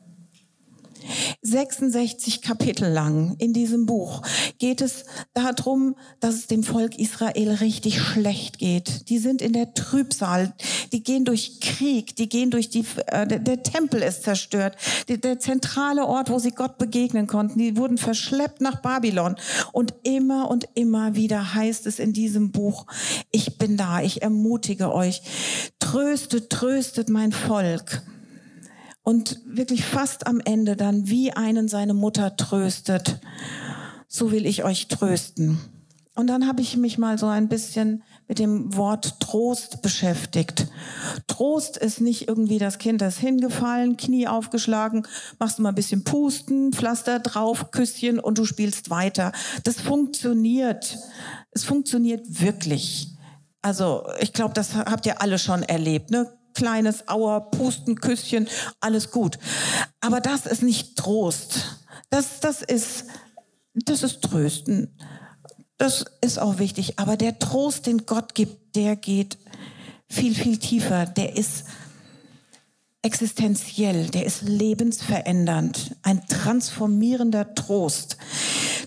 [1.42, 4.22] 66 Kapitel lang in diesem Buch
[4.59, 9.09] geht es darum, dass es dem Volk Israel richtig schlecht geht.
[9.09, 10.53] Die sind in der Trübsal,
[10.92, 14.77] die gehen durch Krieg, die gehen durch die, äh, der, der, Tempel ist zerstört,
[15.09, 19.37] der, der zentrale Ort, wo sie Gott begegnen konnten, die wurden verschleppt nach Babylon.
[19.72, 22.87] Und immer und immer wieder heißt es in diesem Buch,
[23.31, 25.22] ich bin da, ich ermutige euch,
[25.79, 28.03] tröstet, tröstet mein Volk
[29.03, 33.21] und wirklich fast am Ende dann wie einen seine Mutter tröstet,
[34.09, 35.59] so will ich euch trösten.
[36.15, 40.67] Und dann habe ich mich mal so ein bisschen mit dem Wort Trost beschäftigt.
[41.27, 45.07] Trost ist nicht irgendwie das Kind ist hingefallen, Knie aufgeschlagen,
[45.38, 49.33] machst du mal ein bisschen Pusten, Pflaster drauf, Küsschen und du spielst weiter.
[49.65, 50.99] Das funktioniert.
[51.51, 53.09] Es funktioniert wirklich.
[53.62, 56.11] Also ich glaube, das habt ihr alle schon erlebt.
[56.11, 56.31] Ne?
[56.55, 58.49] Kleines Auer, Pusten, Küsschen,
[58.81, 59.38] alles gut.
[60.01, 61.79] Aber das ist nicht Trost.
[62.11, 63.05] Das, das ist,
[63.75, 64.97] das ist Trösten.
[65.79, 66.99] Das ist auch wichtig.
[66.99, 69.38] Aber der Trost, den Gott gibt, der geht
[70.09, 71.07] viel, viel tiefer.
[71.07, 71.65] Der ist,
[73.03, 78.17] existenziell, der ist lebensverändernd, ein transformierender Trost.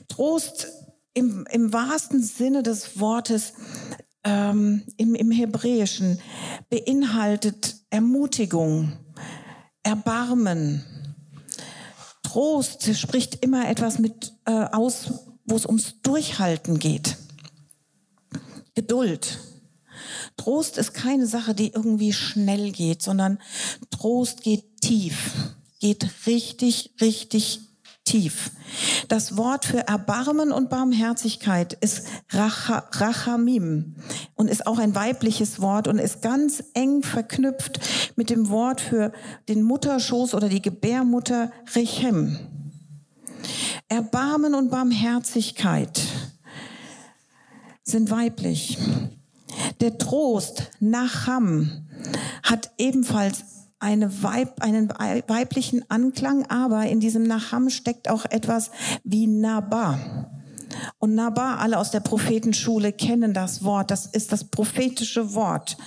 [0.08, 0.68] Trost
[1.14, 3.54] im, im wahrsten Sinne des Wortes
[4.26, 6.20] ähm, im, im Hebräischen
[6.70, 8.94] beinhaltet Ermutigung,
[9.84, 10.84] Erbarmen.
[12.24, 15.14] Trost spricht immer etwas mit äh, aus,
[15.46, 17.18] wo es ums Durchhalten geht.
[18.74, 19.40] Geduld.
[20.36, 23.40] Trost ist keine Sache, die irgendwie schnell geht, sondern
[23.90, 27.62] Trost geht tief, geht richtig, richtig
[28.06, 28.52] tief.
[29.08, 33.96] Das Wort für Erbarmen und Barmherzigkeit ist Racha, Rachamim
[34.36, 37.80] und ist auch ein weibliches Wort und ist ganz eng verknüpft
[38.16, 39.12] mit dem Wort für
[39.50, 42.38] den Mutterschoß oder die Gebärmutter Rechem.
[43.90, 46.02] Erbarmen und Barmherzigkeit
[47.84, 48.78] sind weiblich.
[49.80, 51.88] Der Trost, Nacham,
[52.44, 58.72] hat ebenfalls eine Weib, einen weiblichen Anklang, aber in diesem Nacham steckt auch etwas
[59.04, 60.32] wie Naba.
[61.00, 65.78] Und Naba, alle aus der Prophetenschule kennen das Wort, das ist das prophetische Wort.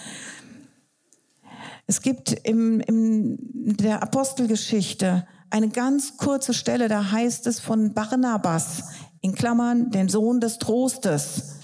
[1.86, 3.38] Es gibt im, in
[3.76, 8.84] der Apostelgeschichte eine ganz kurze Stelle, da heißt es von Barnabas,
[9.20, 11.56] in Klammern, den Sohn des Trostes.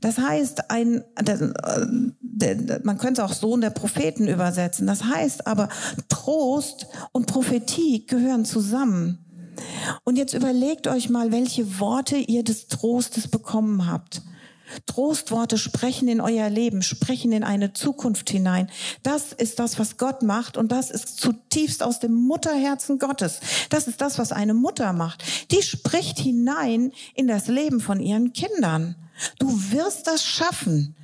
[0.00, 1.02] Das heißt, ein,
[2.82, 4.86] man könnte auch Sohn der Propheten übersetzen.
[4.86, 5.68] Das heißt aber,
[6.08, 9.18] Trost und Prophetie gehören zusammen.
[10.04, 14.22] Und jetzt überlegt euch mal, welche Worte ihr des Trostes bekommen habt.
[14.86, 18.70] Trostworte sprechen in euer Leben, sprechen in eine Zukunft hinein.
[19.02, 23.40] Das ist das, was Gott macht und das ist zutiefst aus dem Mutterherzen Gottes.
[23.68, 25.24] Das ist das, was eine Mutter macht.
[25.50, 28.96] Die spricht hinein in das Leben von ihren Kindern.
[29.38, 30.96] Du wirst das schaffen.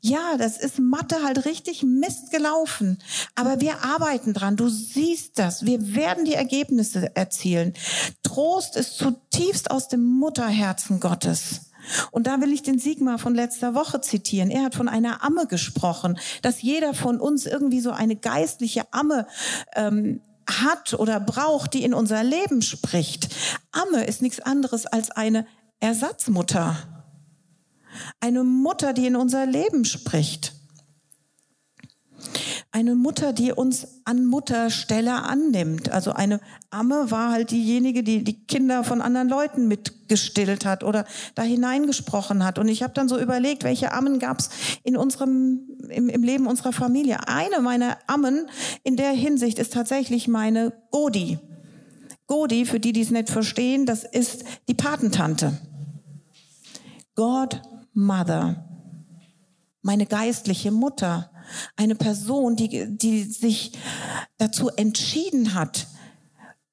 [0.00, 2.98] Ja, das ist Mathe halt richtig Mist gelaufen.
[3.34, 4.56] Aber wir arbeiten dran.
[4.56, 5.66] Du siehst das.
[5.66, 7.74] Wir werden die Ergebnisse erzielen.
[8.22, 11.70] Trost ist zutiefst aus dem Mutterherzen Gottes.
[12.10, 14.50] Und da will ich den Sigmar von letzter Woche zitieren.
[14.50, 19.26] Er hat von einer Amme gesprochen, dass jeder von uns irgendwie so eine geistliche Amme
[19.74, 23.28] ähm, hat oder braucht, die in unser Leben spricht.
[23.72, 25.46] Amme ist nichts anderes als eine
[25.80, 26.99] Ersatzmutter.
[28.20, 30.54] Eine Mutter, die in unser Leben spricht.
[32.72, 35.90] Eine Mutter, die uns an Mutterstelle annimmt.
[35.90, 41.04] Also eine Amme war halt diejenige, die die Kinder von anderen Leuten mitgestillt hat oder
[41.34, 42.60] da hineingesprochen hat.
[42.60, 44.50] Und ich habe dann so überlegt, welche Ammen gab es
[44.84, 44.96] im,
[45.88, 47.26] im Leben unserer Familie.
[47.26, 48.46] Eine meiner Ammen
[48.84, 51.40] in der Hinsicht ist tatsächlich meine Godi.
[52.28, 55.58] Godi, für die, die es nicht verstehen, das ist die Patentante.
[57.16, 57.60] God
[57.92, 58.64] Mother,
[59.82, 61.30] meine geistliche Mutter,
[61.76, 63.72] eine Person, die, die sich
[64.38, 65.86] dazu entschieden hat,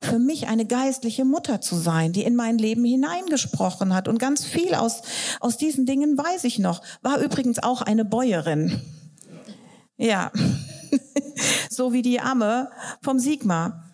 [0.01, 4.08] für mich eine geistliche Mutter zu sein, die in mein Leben hineingesprochen hat.
[4.08, 5.01] Und ganz viel aus,
[5.39, 6.82] aus diesen Dingen weiß ich noch.
[7.01, 8.80] War übrigens auch eine Bäuerin.
[9.97, 10.32] Ja,
[11.69, 12.69] so wie die Amme
[13.01, 13.87] vom Sigmar.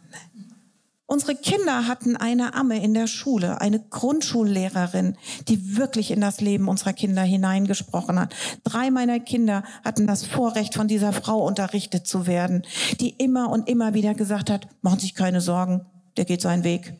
[1.13, 5.15] Unsere Kinder hatten eine Amme in der Schule, eine Grundschullehrerin,
[5.47, 8.33] die wirklich in das Leben unserer Kinder hineingesprochen hat.
[8.63, 12.63] Drei meiner Kinder hatten das Vorrecht, von dieser Frau unterrichtet zu werden,
[12.99, 15.85] die immer und immer wieder gesagt hat, machen Sie sich keine Sorgen,
[16.17, 16.95] der geht seinen Weg.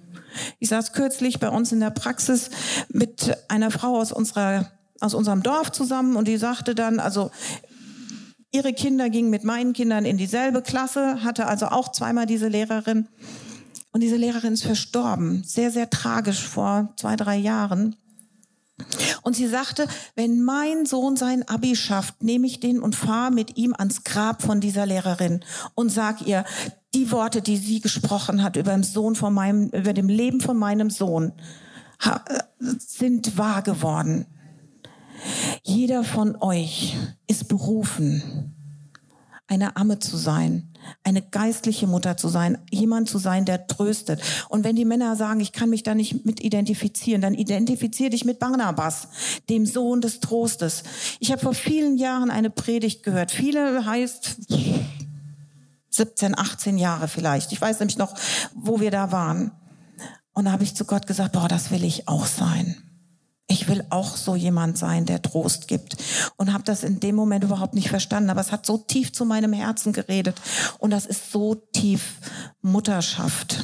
[0.60, 2.52] Ich saß kürzlich bei uns in der Praxis
[2.90, 7.32] mit einer Frau aus unserer, aus unserem Dorf zusammen und die sagte dann, also,
[8.52, 13.08] ihre Kinder gingen mit meinen Kindern in dieselbe Klasse, hatte also auch zweimal diese Lehrerin.
[13.94, 17.96] Und diese Lehrerin ist verstorben, sehr, sehr tragisch vor zwei, drei Jahren.
[19.22, 23.56] Und sie sagte, wenn mein Sohn sein Abi schafft, nehme ich den und fahre mit
[23.56, 26.44] ihm ans Grab von dieser Lehrerin und sag ihr,
[26.96, 30.58] die Worte, die sie gesprochen hat über, dem Sohn von meinem, über dem Leben von
[30.58, 31.32] meinem Sohn,
[32.60, 34.26] sind wahr geworden.
[35.62, 38.56] Jeder von euch ist berufen,
[39.48, 40.73] eine Amme zu sein,
[41.04, 44.22] eine geistliche Mutter zu sein, jemand zu sein, der tröstet.
[44.50, 48.26] Und wenn die Männer sagen, ich kann mich da nicht mit identifizieren, dann identifiziere dich
[48.26, 49.08] mit Barnabas,
[49.50, 50.84] dem Sohn des Trostes.
[51.20, 53.32] Ich habe vor vielen Jahren eine Predigt gehört.
[53.32, 54.38] Viele heißt
[55.90, 57.52] 17, 18 Jahre vielleicht.
[57.52, 58.16] Ich weiß nämlich noch,
[58.56, 59.52] wo wir da waren.
[60.34, 62.93] Und da habe ich zu Gott gesagt, boah, das will ich auch sein.
[63.54, 65.96] Ich will auch so jemand sein, der Trost gibt.
[66.38, 68.32] Und habe das in dem Moment überhaupt nicht verstanden.
[68.32, 70.42] Aber es hat so tief zu meinem Herzen geredet.
[70.80, 72.20] Und das ist so tief
[72.64, 73.64] Mutterschaft.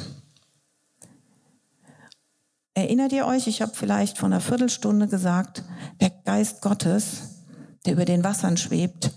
[2.72, 5.64] Erinnert ihr euch, ich habe vielleicht vor einer Viertelstunde gesagt,
[6.00, 7.40] der Geist Gottes,
[7.84, 9.10] der über den Wassern schwebt,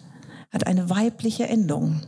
[0.49, 2.01] hat eine weibliche Endung.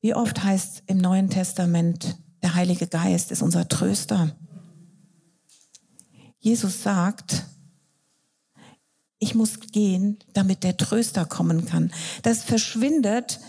[0.00, 4.30] Wie oft heißt im Neuen Testament, der Heilige Geist ist unser Tröster.
[6.46, 7.42] Jesus sagt,
[9.18, 11.92] ich muss gehen, damit der Tröster kommen kann.
[12.22, 13.40] Das verschwindet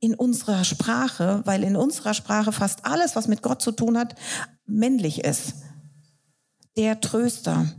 [0.00, 4.16] in unserer Sprache, weil in unserer Sprache fast alles, was mit Gott zu tun hat,
[4.66, 5.54] männlich ist.
[6.76, 7.72] Der Tröster.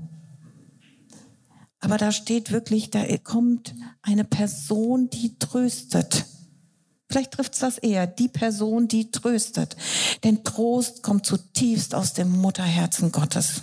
[1.80, 6.26] Aber da steht wirklich, da kommt eine Person, die tröstet.
[7.12, 9.76] Vielleicht trifft es das eher, die Person, die tröstet.
[10.24, 13.62] Denn Trost kommt zutiefst aus dem Mutterherzen Gottes.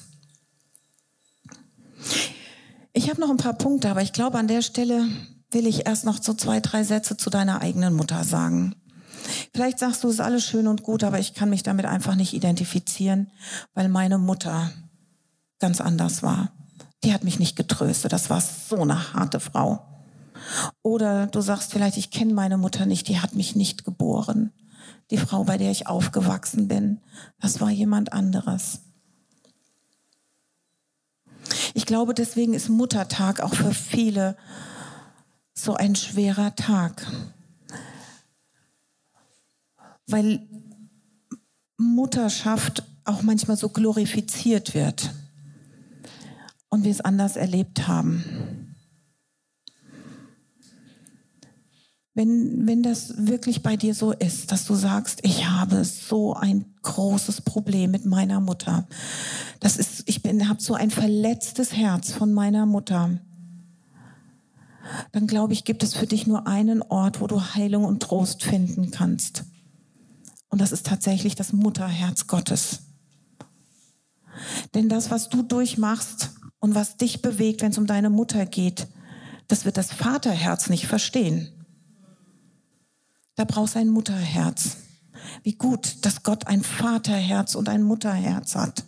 [3.00, 5.08] Ich habe noch ein paar Punkte, aber ich glaube, an der Stelle
[5.52, 8.74] will ich erst noch so zwei, drei Sätze zu deiner eigenen Mutter sagen.
[9.54, 12.14] Vielleicht sagst du, es ist alles schön und gut, aber ich kann mich damit einfach
[12.14, 13.30] nicht identifizieren,
[13.72, 14.70] weil meine Mutter
[15.60, 16.52] ganz anders war.
[17.02, 18.12] Die hat mich nicht getröstet.
[18.12, 19.82] Das war so eine harte Frau.
[20.82, 24.52] Oder du sagst vielleicht, ich kenne meine Mutter nicht, die hat mich nicht geboren.
[25.10, 27.00] Die Frau, bei der ich aufgewachsen bin,
[27.40, 28.82] das war jemand anderes.
[31.74, 34.36] Ich glaube, deswegen ist Muttertag auch für viele
[35.54, 37.06] so ein schwerer Tag.
[40.06, 40.46] Weil
[41.76, 45.10] Mutterschaft auch manchmal so glorifiziert wird
[46.68, 48.59] und wir es anders erlebt haben.
[52.20, 56.66] Wenn, wenn das wirklich bei dir so ist, dass du sagst, ich habe so ein
[56.82, 58.86] großes Problem mit meiner Mutter.
[59.58, 63.18] Das ist, ich habe so ein verletztes Herz von meiner Mutter
[65.12, 68.42] dann glaube ich, gibt es für dich nur einen Ort, wo du Heilung und Trost
[68.42, 69.44] finden kannst.
[70.48, 72.80] Und das ist tatsächlich das Mutterherz Gottes.
[74.74, 78.88] Denn das, was du durchmachst und was dich bewegt, wenn es um deine Mutter geht,
[79.48, 81.59] das wird das Vaterherz nicht verstehen.
[83.40, 84.76] Da brauchst du ein Mutterherz.
[85.42, 88.84] Wie gut, dass Gott ein Vaterherz und ein Mutterherz hat.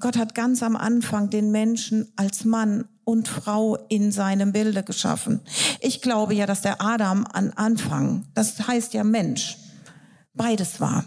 [0.00, 5.42] Gott hat ganz am Anfang den Menschen als Mann und Frau in seinem Bilde geschaffen.
[5.80, 9.58] Ich glaube ja, dass der Adam an Anfang, das heißt ja Mensch,
[10.34, 11.04] beides war.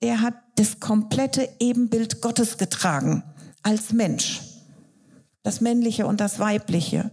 [0.00, 3.22] Er hat das komplette Ebenbild Gottes getragen
[3.62, 4.40] als Mensch.
[5.48, 7.10] Das männliche und das weibliche.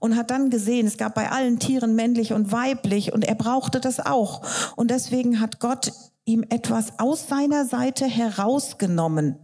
[0.00, 3.80] Und hat dann gesehen, es gab bei allen Tieren männlich und weiblich und er brauchte
[3.80, 4.42] das auch.
[4.76, 5.90] Und deswegen hat Gott
[6.26, 9.36] ihm etwas aus seiner Seite herausgenommen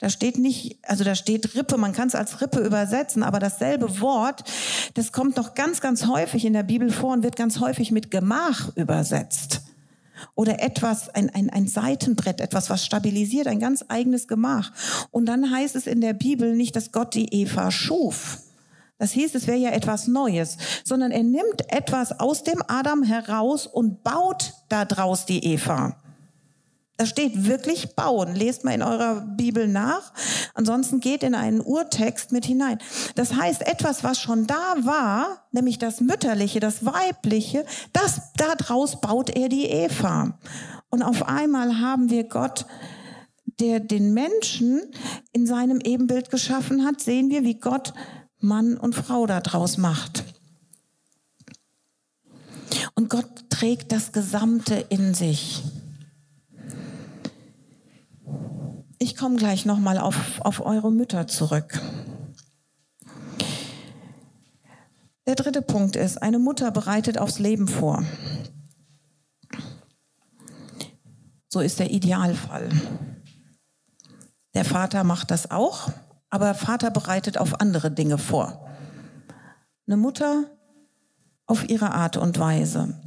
[0.00, 4.00] da steht nicht, also da steht Rippe, man kann es als Rippe übersetzen, aber dasselbe
[4.00, 4.44] Wort,
[4.94, 8.10] das kommt noch ganz, ganz häufig in der Bibel vor und wird ganz häufig mit
[8.10, 9.62] Gemach übersetzt.
[10.34, 14.72] Oder etwas, ein, ein, ein Seitenbrett, etwas, was stabilisiert, ein ganz eigenes Gemach.
[15.10, 18.38] Und dann heißt es in der Bibel nicht, dass Gott die Eva schuf.
[18.98, 23.66] Das hieß, es wäre ja etwas Neues, sondern er nimmt etwas aus dem Adam heraus
[23.66, 26.03] und baut daraus die Eva.
[26.96, 28.36] Da steht wirklich bauen.
[28.36, 30.12] Lest mal in eurer Bibel nach.
[30.54, 32.78] Ansonsten geht in einen Urtext mit hinein.
[33.16, 39.30] Das heißt, etwas, was schon da war, nämlich das Mütterliche, das Weibliche, das, daraus baut
[39.30, 40.38] er die Eva.
[40.88, 42.66] Und auf einmal haben wir Gott,
[43.58, 44.82] der den Menschen
[45.32, 47.92] in seinem Ebenbild geschaffen hat, sehen wir, wie Gott
[48.38, 50.22] Mann und Frau daraus macht.
[52.94, 55.62] Und Gott trägt das Gesamte in sich.
[59.24, 61.80] Komme gleich nochmal auf, auf eure Mütter zurück.
[65.26, 68.04] Der dritte Punkt ist, eine Mutter bereitet aufs Leben vor.
[71.48, 72.68] So ist der Idealfall.
[74.52, 75.88] Der Vater macht das auch,
[76.28, 78.68] aber Vater bereitet auf andere Dinge vor.
[79.86, 80.50] Eine Mutter
[81.46, 83.00] auf ihre Art und Weise.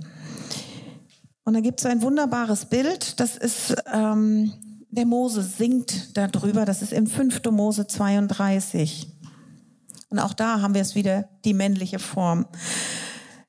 [1.43, 4.51] Und da gibt es ein wunderbares Bild, das ist ähm,
[4.89, 7.41] der Mose singt darüber, das ist in 5.
[7.51, 9.07] Mose 32.
[10.09, 12.45] Und auch da haben wir es wieder, die männliche Form.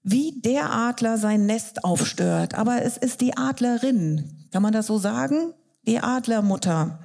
[0.02, 2.54] Wie der Adler sein Nest aufstört.
[2.54, 4.48] Aber es ist die Adlerin.
[4.52, 5.52] Kann man das so sagen?
[5.86, 7.00] Die Adlermutter.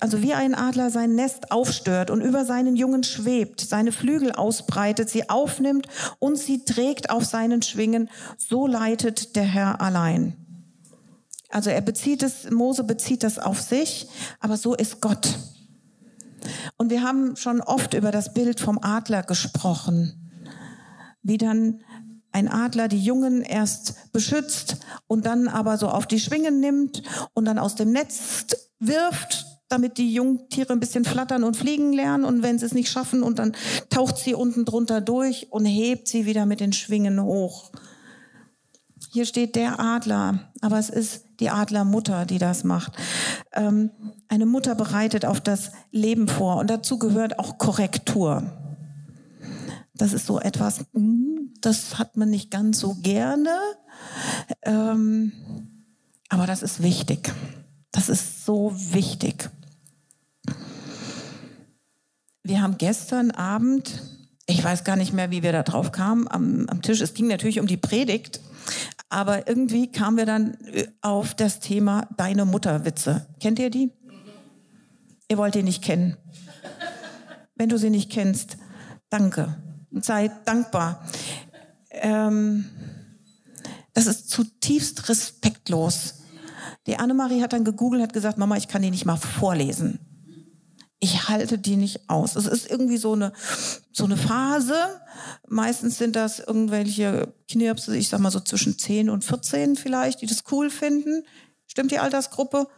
[0.00, 5.10] Also wie ein Adler sein Nest aufstört und über seinen Jungen schwebt, seine Flügel ausbreitet,
[5.10, 8.08] sie aufnimmt und sie trägt auf seinen Schwingen,
[8.38, 10.43] so leitet der Herr allein.
[11.54, 14.08] Also er bezieht es, Mose bezieht das auf sich,
[14.40, 15.38] aber so ist Gott.
[16.76, 20.32] Und wir haben schon oft über das Bild vom Adler gesprochen,
[21.22, 21.84] wie dann
[22.32, 27.44] ein Adler die Jungen erst beschützt und dann aber so auf die Schwingen nimmt und
[27.44, 28.46] dann aus dem Netz
[28.80, 32.90] wirft, damit die Jungtiere ein bisschen flattern und fliegen lernen und wenn sie es nicht
[32.90, 33.54] schaffen und dann
[33.90, 37.70] taucht sie unten drunter durch und hebt sie wieder mit den Schwingen hoch.
[39.14, 42.94] Hier steht der Adler, aber es ist die Adlermutter, die das macht.
[43.52, 43.92] Ähm,
[44.26, 48.42] eine Mutter bereitet auf das Leben vor und dazu gehört auch Korrektur.
[49.94, 53.56] Das ist so etwas, hm, das hat man nicht ganz so gerne,
[54.62, 55.30] ähm,
[56.28, 57.32] aber das ist wichtig.
[57.92, 59.48] Das ist so wichtig.
[62.42, 64.02] Wir haben gestern Abend,
[64.46, 67.28] ich weiß gar nicht mehr, wie wir da drauf kamen, am, am Tisch, es ging
[67.28, 68.40] natürlich um die Predigt,
[69.14, 73.26] aber irgendwie kamen wir dann äh, auf das Thema Deine Mutterwitze.
[73.40, 73.92] Kennt ihr die?
[75.28, 76.16] Ihr wollt die nicht kennen.
[77.54, 78.56] Wenn du sie nicht kennst,
[79.10, 79.56] danke.
[79.92, 81.06] Sei dankbar.
[81.90, 82.64] Ähm,
[83.92, 86.22] das ist zutiefst respektlos.
[86.88, 90.00] Die Annemarie hat dann gegoogelt, hat gesagt, Mama, ich kann die nicht mal vorlesen.
[91.04, 92.34] Ich halte die nicht aus.
[92.34, 93.34] Es ist irgendwie so eine,
[93.92, 94.74] so eine Phase.
[95.46, 100.26] Meistens sind das irgendwelche Knirpse, ich sag mal so zwischen 10 und 14 vielleicht, die
[100.26, 101.22] das cool finden.
[101.66, 102.68] Stimmt die Altersgruppe?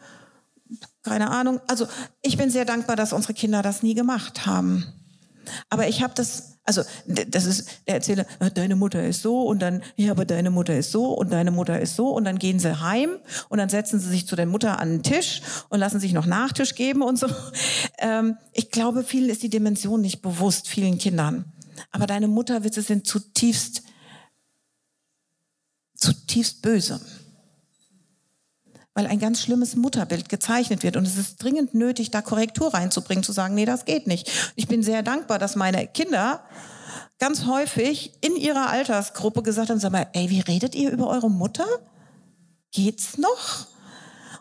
[1.05, 1.61] Keine Ahnung.
[1.69, 1.87] Also
[2.21, 4.85] ich bin sehr dankbar, dass unsere Kinder das nie gemacht haben.
[5.71, 9.61] Aber ich habe das also das ist der Erzähler, äh, deine Mutter ist so und
[9.61, 12.59] dann, ja, aber deine Mutter ist so und deine Mutter ist so und dann gehen
[12.59, 13.11] sie heim
[13.49, 16.27] und dann setzen sie sich zu der Mutter an den Tisch und lassen sich noch
[16.27, 17.29] Nachtisch geben und so.
[17.99, 21.51] Ähm, ich glaube, vielen ist die Dimension nicht bewusst, vielen Kindern.
[21.93, 23.83] Aber deine Mutterwitze sind zutiefst,
[25.95, 27.01] zutiefst böse
[28.97, 30.97] weil ein ganz schlimmes Mutterbild gezeichnet wird.
[30.97, 34.53] Und es ist dringend nötig, da Korrektur reinzubringen, zu sagen, nee, das geht nicht.
[34.57, 36.41] Ich bin sehr dankbar, dass meine Kinder
[37.19, 41.31] ganz häufig in ihrer Altersgruppe gesagt haben, sag mal, ey, wie redet ihr über eure
[41.31, 41.67] Mutter?
[42.73, 43.67] Geht's noch?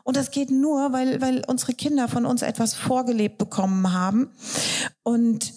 [0.04, 4.30] Und das geht nur, weil, weil unsere Kinder von uns etwas vorgelebt bekommen haben
[5.04, 5.54] und,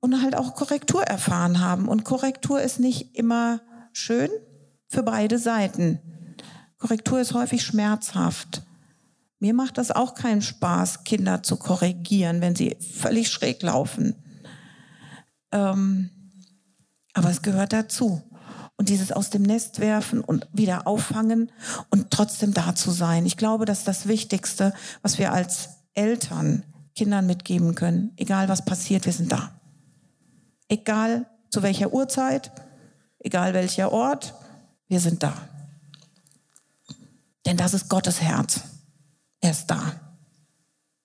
[0.00, 1.88] und halt auch Korrektur erfahren haben.
[1.88, 3.62] Und Korrektur ist nicht immer
[3.94, 4.28] schön
[4.86, 5.98] für beide Seiten.
[6.82, 8.62] Korrektur ist häufig schmerzhaft.
[9.38, 14.16] Mir macht das auch keinen Spaß, Kinder zu korrigieren, wenn sie völlig schräg laufen.
[15.52, 16.10] Ähm,
[17.14, 18.20] aber es gehört dazu.
[18.76, 21.52] Und dieses aus dem Nest werfen und wieder auffangen
[21.90, 23.26] und trotzdem da zu sein.
[23.26, 26.64] Ich glaube, das ist das Wichtigste, was wir als Eltern
[26.96, 28.10] Kindern mitgeben können.
[28.16, 29.52] Egal was passiert, wir sind da.
[30.66, 32.50] Egal zu welcher Uhrzeit,
[33.20, 34.34] egal welcher Ort,
[34.88, 35.32] wir sind da.
[37.46, 38.60] Denn das ist Gottes Herz.
[39.40, 40.00] Er ist da.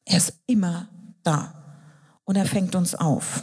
[0.05, 0.88] Er ist immer
[1.23, 1.53] da.
[2.23, 3.41] Und er fängt uns auf.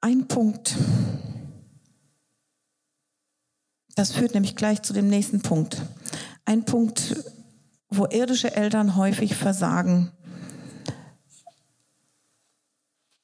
[0.00, 0.76] Ein Punkt,
[3.96, 5.82] das führt nämlich gleich zu dem nächsten Punkt.
[6.44, 7.16] Ein Punkt,
[7.88, 10.12] wo irdische Eltern häufig versagen,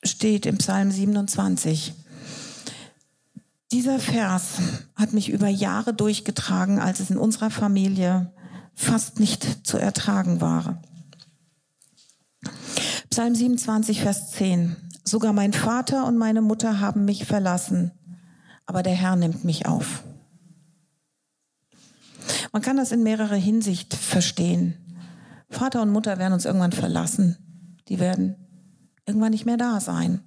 [0.03, 1.95] steht im Psalm 27.
[3.75, 4.59] Dieser Vers
[4.95, 8.33] hat mich über Jahre durchgetragen, als es in unserer Familie
[8.73, 10.81] fast nicht zu ertragen war.
[13.11, 14.77] Psalm 27, Vers 10.
[15.03, 17.91] Sogar mein Vater und meine Mutter haben mich verlassen,
[18.65, 20.05] aber der Herr nimmt mich auf.
[22.53, 24.75] Man kann das in mehrerer Hinsicht verstehen.
[25.51, 27.39] Vater und Mutter werden uns irgendwann verlassen.
[27.89, 28.37] Die werden
[29.05, 30.21] irgendwann nicht mehr da sein.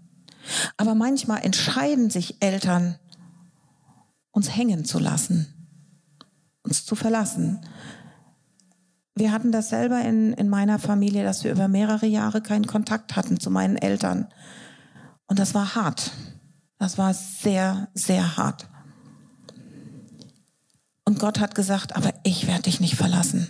[0.76, 2.98] Aber manchmal entscheiden sich Eltern
[4.38, 5.48] uns hängen zu lassen,
[6.62, 7.60] uns zu verlassen.
[9.16, 13.16] Wir hatten das selber in, in meiner Familie, dass wir über mehrere Jahre keinen Kontakt
[13.16, 14.28] hatten zu meinen Eltern.
[15.26, 16.12] Und das war hart.
[16.78, 18.70] Das war sehr, sehr hart.
[21.04, 23.48] Und Gott hat gesagt, aber ich werde dich nicht verlassen.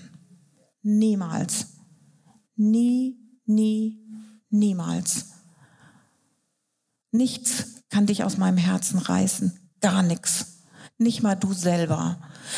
[0.84, 1.74] Niemals.
[2.56, 4.00] Nie, nie,
[4.50, 5.34] niemals.
[7.12, 9.60] Nichts kann dich aus meinem Herzen reißen.
[9.82, 10.57] Gar nichts
[10.98, 12.18] nicht mal du selber.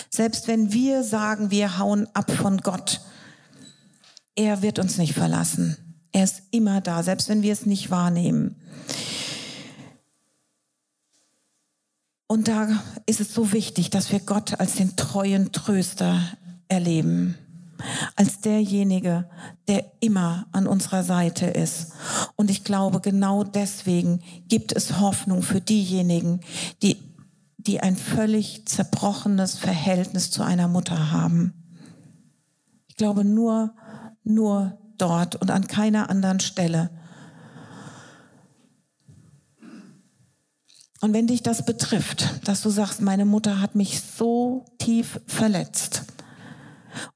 [0.09, 3.01] Selbst wenn wir sagen, wir hauen ab von Gott,
[4.35, 5.77] er wird uns nicht verlassen.
[6.11, 8.55] Er ist immer da, selbst wenn wir es nicht wahrnehmen.
[12.27, 12.67] Und da
[13.05, 16.21] ist es so wichtig, dass wir Gott als den treuen Tröster
[16.67, 17.35] erleben,
[18.15, 19.27] als derjenige,
[19.67, 21.93] der immer an unserer Seite ist.
[22.35, 26.41] Und ich glaube, genau deswegen gibt es Hoffnung für diejenigen,
[26.83, 27.08] die
[27.59, 31.53] die ein völlig zerbrochenes Verhältnis zu einer Mutter haben.
[32.87, 33.75] Ich glaube nur,
[34.23, 36.89] nur dort und an keiner anderen Stelle.
[41.01, 46.03] Und wenn dich das betrifft, dass du sagst, meine Mutter hat mich so tief verletzt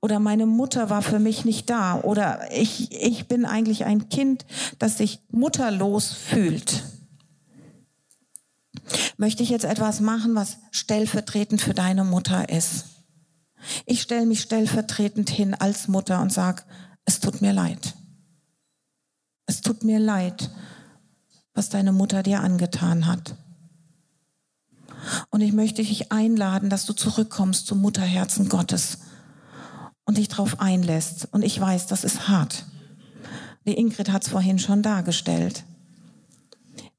[0.02, 4.46] oder meine Mutter war für mich nicht da oder ich, ich bin eigentlich ein Kind,
[4.78, 6.84] das sich mutterlos fühlt,
[9.18, 12.86] möchte ich jetzt etwas machen, was stellvertretend für deine Mutter ist.
[13.86, 16.64] Ich stelle mich stellvertretend hin als Mutter und sage,
[17.06, 17.96] es tut mir leid.
[19.46, 20.50] Es tut mir leid,
[21.54, 23.36] was deine Mutter dir angetan hat.
[25.30, 29.00] Und ich möchte dich einladen, dass du zurückkommst zum Mutterherzen Gottes
[30.06, 31.28] und dich darauf einlässt.
[31.32, 32.66] Und ich weiß, das ist hart.
[33.66, 35.64] Die Ingrid hat es vorhin schon dargestellt.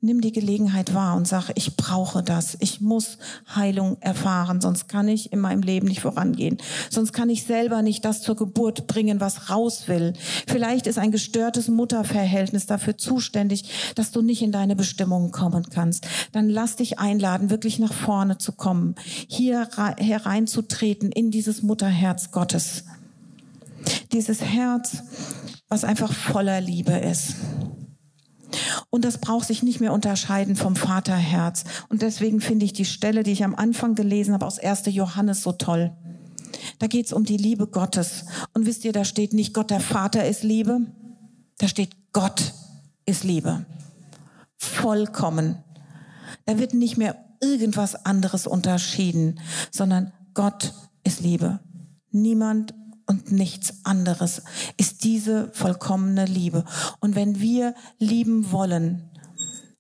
[0.05, 2.59] Nimm die Gelegenheit wahr und sag, ich brauche das.
[2.61, 3.17] Ich muss
[3.55, 6.59] Heilung erfahren, sonst kann ich in meinem Leben nicht vorangehen.
[6.91, 10.13] Sonst kann ich selber nicht das zur Geburt bringen, was raus will.
[10.47, 16.07] Vielleicht ist ein gestörtes Mutterverhältnis dafür zuständig, dass du nicht in deine Bestimmungen kommen kannst.
[16.33, 18.97] Dann lass dich einladen, wirklich nach vorne zu kommen,
[19.27, 22.85] hier hereinzutreten in dieses Mutterherz Gottes.
[24.13, 24.99] Dieses Herz,
[25.71, 27.37] was einfach voller Liebe ist.
[28.95, 31.65] Und das braucht sich nicht mehr unterscheiden vom Vaterherz.
[31.89, 34.83] Und deswegen finde ich die Stelle, die ich am Anfang gelesen habe aus 1.
[34.87, 35.91] Johannes so toll.
[36.79, 38.27] Da geht es um die Liebe Gottes.
[38.53, 40.83] Und wisst ihr, da steht nicht Gott der Vater ist Liebe,
[41.59, 42.55] da steht Gott
[43.05, 43.67] ist Liebe.
[44.59, 45.57] Vollkommen.
[46.47, 49.41] Da wird nicht mehr irgendwas anderes unterschieden,
[49.73, 50.73] sondern Gott
[51.03, 51.59] ist Liebe.
[52.13, 52.75] Niemand
[53.07, 54.43] und nichts anderes
[54.77, 56.65] ist diese vollkommene Liebe.
[57.01, 59.11] Und wenn wir lieben wollen,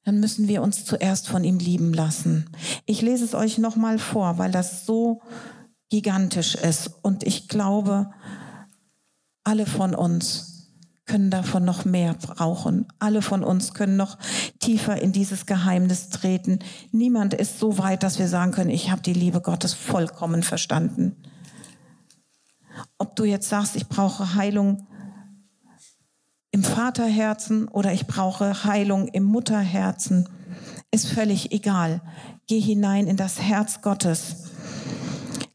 [0.05, 2.51] dann müssen wir uns zuerst von ihm lieben lassen.
[2.85, 5.23] Ich lese es euch nochmal vor, weil das so
[5.89, 6.91] gigantisch ist.
[7.03, 8.11] Und ich glaube,
[9.45, 10.55] alle von uns
[11.07, 12.87] können davon noch mehr brauchen.
[12.99, 14.19] Alle von uns können noch
[14.59, 16.61] tiefer in dieses Geheimnis treten.
[16.93, 21.17] Niemand ist so weit, dass wir sagen können, ich habe die Liebe Gottes vollkommen verstanden.
[22.99, 24.87] Ob du jetzt sagst, ich brauche Heilung
[26.51, 30.29] im Vaterherzen oder ich brauche Heilung im Mutterherzen,
[30.91, 32.01] ist völlig egal.
[32.47, 34.45] Geh hinein in das Herz Gottes.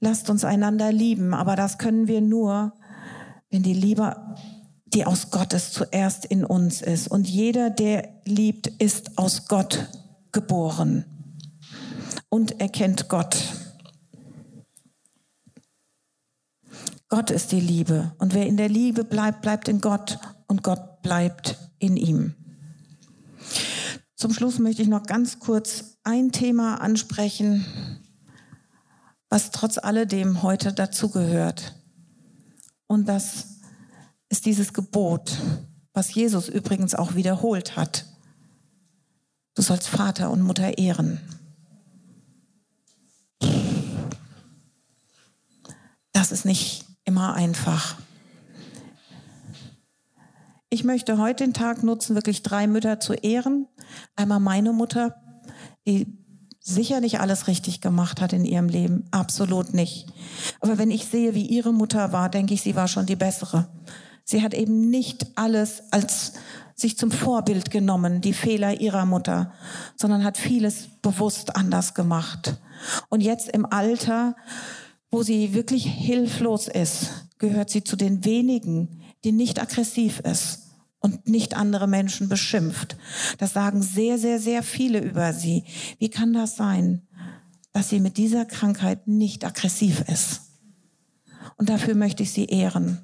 [0.01, 2.73] Lasst uns einander lieben, aber das können wir nur,
[3.49, 4.15] wenn die Liebe,
[4.85, 7.07] die aus Gott ist, zuerst in uns ist.
[7.07, 9.87] Und jeder, der liebt, ist aus Gott
[10.31, 11.05] geboren
[12.29, 13.37] und erkennt Gott.
[17.09, 18.13] Gott ist die Liebe.
[18.19, 22.35] Und wer in der Liebe bleibt, bleibt in Gott und Gott bleibt in ihm.
[24.15, 27.65] Zum Schluss möchte ich noch ganz kurz ein Thema ansprechen,
[29.29, 31.75] was trotz alledem heute dazugehört.
[32.85, 33.59] Und das
[34.29, 35.37] ist dieses Gebot,
[35.93, 38.05] was Jesus übrigens auch wiederholt hat.
[39.55, 41.19] Du sollst Vater und Mutter ehren.
[46.11, 47.95] Das ist nicht immer einfach.
[50.69, 53.67] Ich möchte heute den Tag nutzen, wirklich drei Mütter zu ehren.
[54.15, 55.15] Einmal meine Mutter,
[55.87, 56.19] die
[56.59, 60.05] sicher nicht alles richtig gemacht hat in ihrem Leben, absolut nicht.
[60.59, 63.67] Aber wenn ich sehe, wie ihre Mutter war, denke ich, sie war schon die bessere.
[64.23, 66.33] Sie hat eben nicht alles als
[66.75, 69.51] sich zum Vorbild genommen, die Fehler ihrer Mutter,
[69.95, 72.57] sondern hat vieles bewusst anders gemacht.
[73.09, 74.35] Und jetzt im Alter
[75.11, 80.67] wo sie wirklich hilflos ist, gehört sie zu den wenigen, die nicht aggressiv ist
[80.99, 82.97] und nicht andere Menschen beschimpft.
[83.37, 85.63] Das sagen sehr, sehr, sehr viele über sie.
[85.97, 87.07] Wie kann das sein,
[87.71, 90.41] dass sie mit dieser Krankheit nicht aggressiv ist?
[91.57, 92.99] Und dafür möchte ich sie ehren.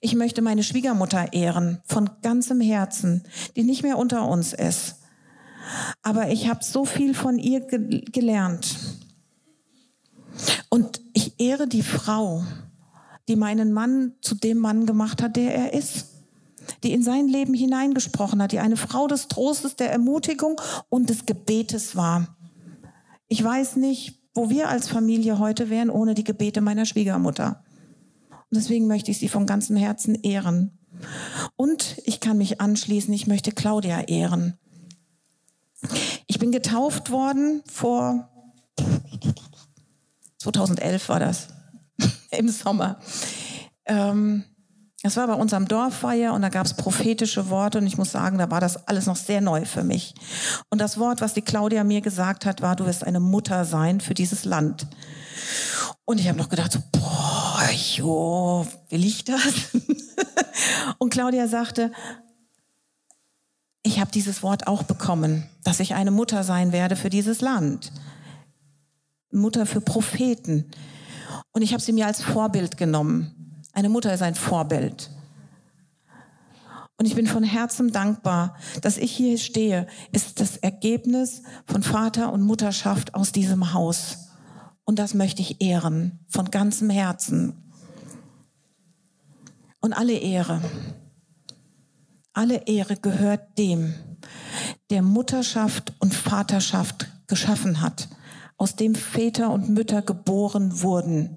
[0.00, 3.24] Ich möchte meine Schwiegermutter ehren, von ganzem Herzen,
[3.56, 4.96] die nicht mehr unter uns ist.
[6.02, 8.78] Aber ich habe so viel von ihr ge gelernt.
[10.68, 12.44] Und ich ehre die Frau,
[13.28, 16.06] die meinen Mann zu dem Mann gemacht hat, der er ist.
[16.82, 21.26] Die in sein Leben hineingesprochen hat, die eine Frau des Trostes, der Ermutigung und des
[21.26, 22.36] Gebetes war.
[23.28, 27.64] Ich weiß nicht, wo wir als Familie heute wären ohne die Gebete meiner Schwiegermutter.
[28.30, 30.78] Und deswegen möchte ich sie von ganzem Herzen ehren.
[31.54, 34.58] Und ich kann mich anschließen, ich möchte Claudia ehren.
[36.26, 38.28] Ich bin getauft worden vor
[40.38, 41.48] 2011 war das,
[42.30, 42.98] im Sommer.
[43.86, 44.44] Ähm,
[45.02, 48.38] das war bei unserem Dorffeier und da gab es prophetische Worte und ich muss sagen,
[48.38, 50.14] da war das alles noch sehr neu für mich.
[50.70, 54.00] Und das Wort, was die Claudia mir gesagt hat, war, du wirst eine Mutter sein
[54.00, 54.86] für dieses Land.
[56.06, 59.70] Und ich habe noch gedacht, so, boah, jo, will ich das?
[60.98, 61.92] und Claudia sagte,
[63.82, 67.92] ich habe dieses Wort auch bekommen, dass ich eine Mutter sein werde für dieses Land.
[69.30, 70.70] Mutter für Propheten.
[71.52, 73.62] Und ich habe sie mir als Vorbild genommen.
[73.72, 75.10] Eine Mutter ist ein Vorbild.
[76.98, 82.32] Und ich bin von Herzen dankbar, dass ich hier stehe, ist das Ergebnis von Vater
[82.32, 84.30] und Mutterschaft aus diesem Haus.
[84.84, 87.54] Und das möchte ich ehren, von ganzem Herzen.
[89.80, 90.62] Und alle Ehre,
[92.32, 93.94] alle Ehre gehört dem,
[94.90, 98.08] der Mutterschaft und Vaterschaft geschaffen hat,
[98.56, 101.36] aus dem Väter und Mütter geboren wurden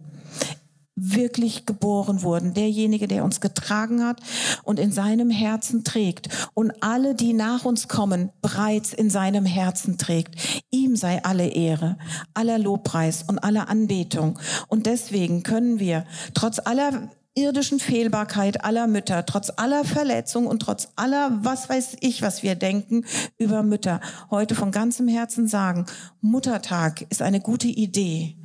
[1.00, 2.54] wirklich geboren wurden.
[2.54, 4.20] Derjenige, der uns getragen hat
[4.64, 9.98] und in seinem Herzen trägt und alle, die nach uns kommen, bereits in seinem Herzen
[9.98, 10.36] trägt.
[10.72, 11.98] Ihm sei alle Ehre,
[12.34, 14.40] aller Lobpreis und aller Anbetung.
[14.68, 17.10] Und deswegen können wir trotz aller
[17.40, 22.56] irdischen Fehlbarkeit aller Mütter, trotz aller Verletzung und trotz aller, was weiß ich, was wir
[22.56, 23.06] denken
[23.38, 25.86] über Mütter, heute von ganzem Herzen sagen,
[26.22, 28.36] Muttertag ist eine gute Idee.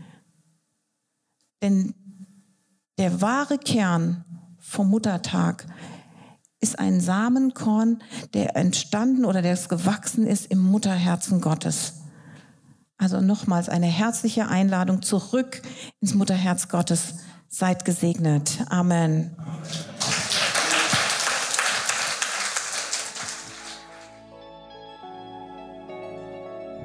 [1.63, 1.95] Denn
[2.99, 4.25] der wahre Kern
[4.61, 5.67] vom Muttertag
[6.61, 11.95] ist ein Samenkorn, der entstanden oder der gewachsen ist im Mutterherzen Gottes.
[12.97, 15.61] Also nochmals eine herzliche Einladung zurück
[16.01, 17.17] ins Mutterherz Gottes.
[17.57, 18.59] Seid gesegnet.
[18.69, 19.31] Amen.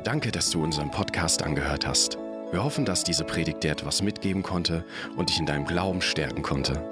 [0.04, 2.20] Danke, dass du unseren Podcast angehört hast.
[2.52, 4.86] Wir hoffen, dass diese Predigt dir etwas mitgeben konnte
[5.18, 6.88] und dich in deinem Glauben stärken konnte.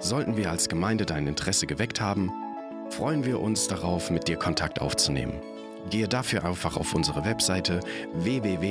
[0.00, 2.32] Sollten wir als Gemeinde dein Interesse geweckt haben,
[2.90, 5.34] freuen wir uns darauf, mit dir Kontakt aufzunehmen.
[5.90, 7.78] Gehe dafür einfach auf unsere Webseite
[8.14, 8.62] www.fcghu.de.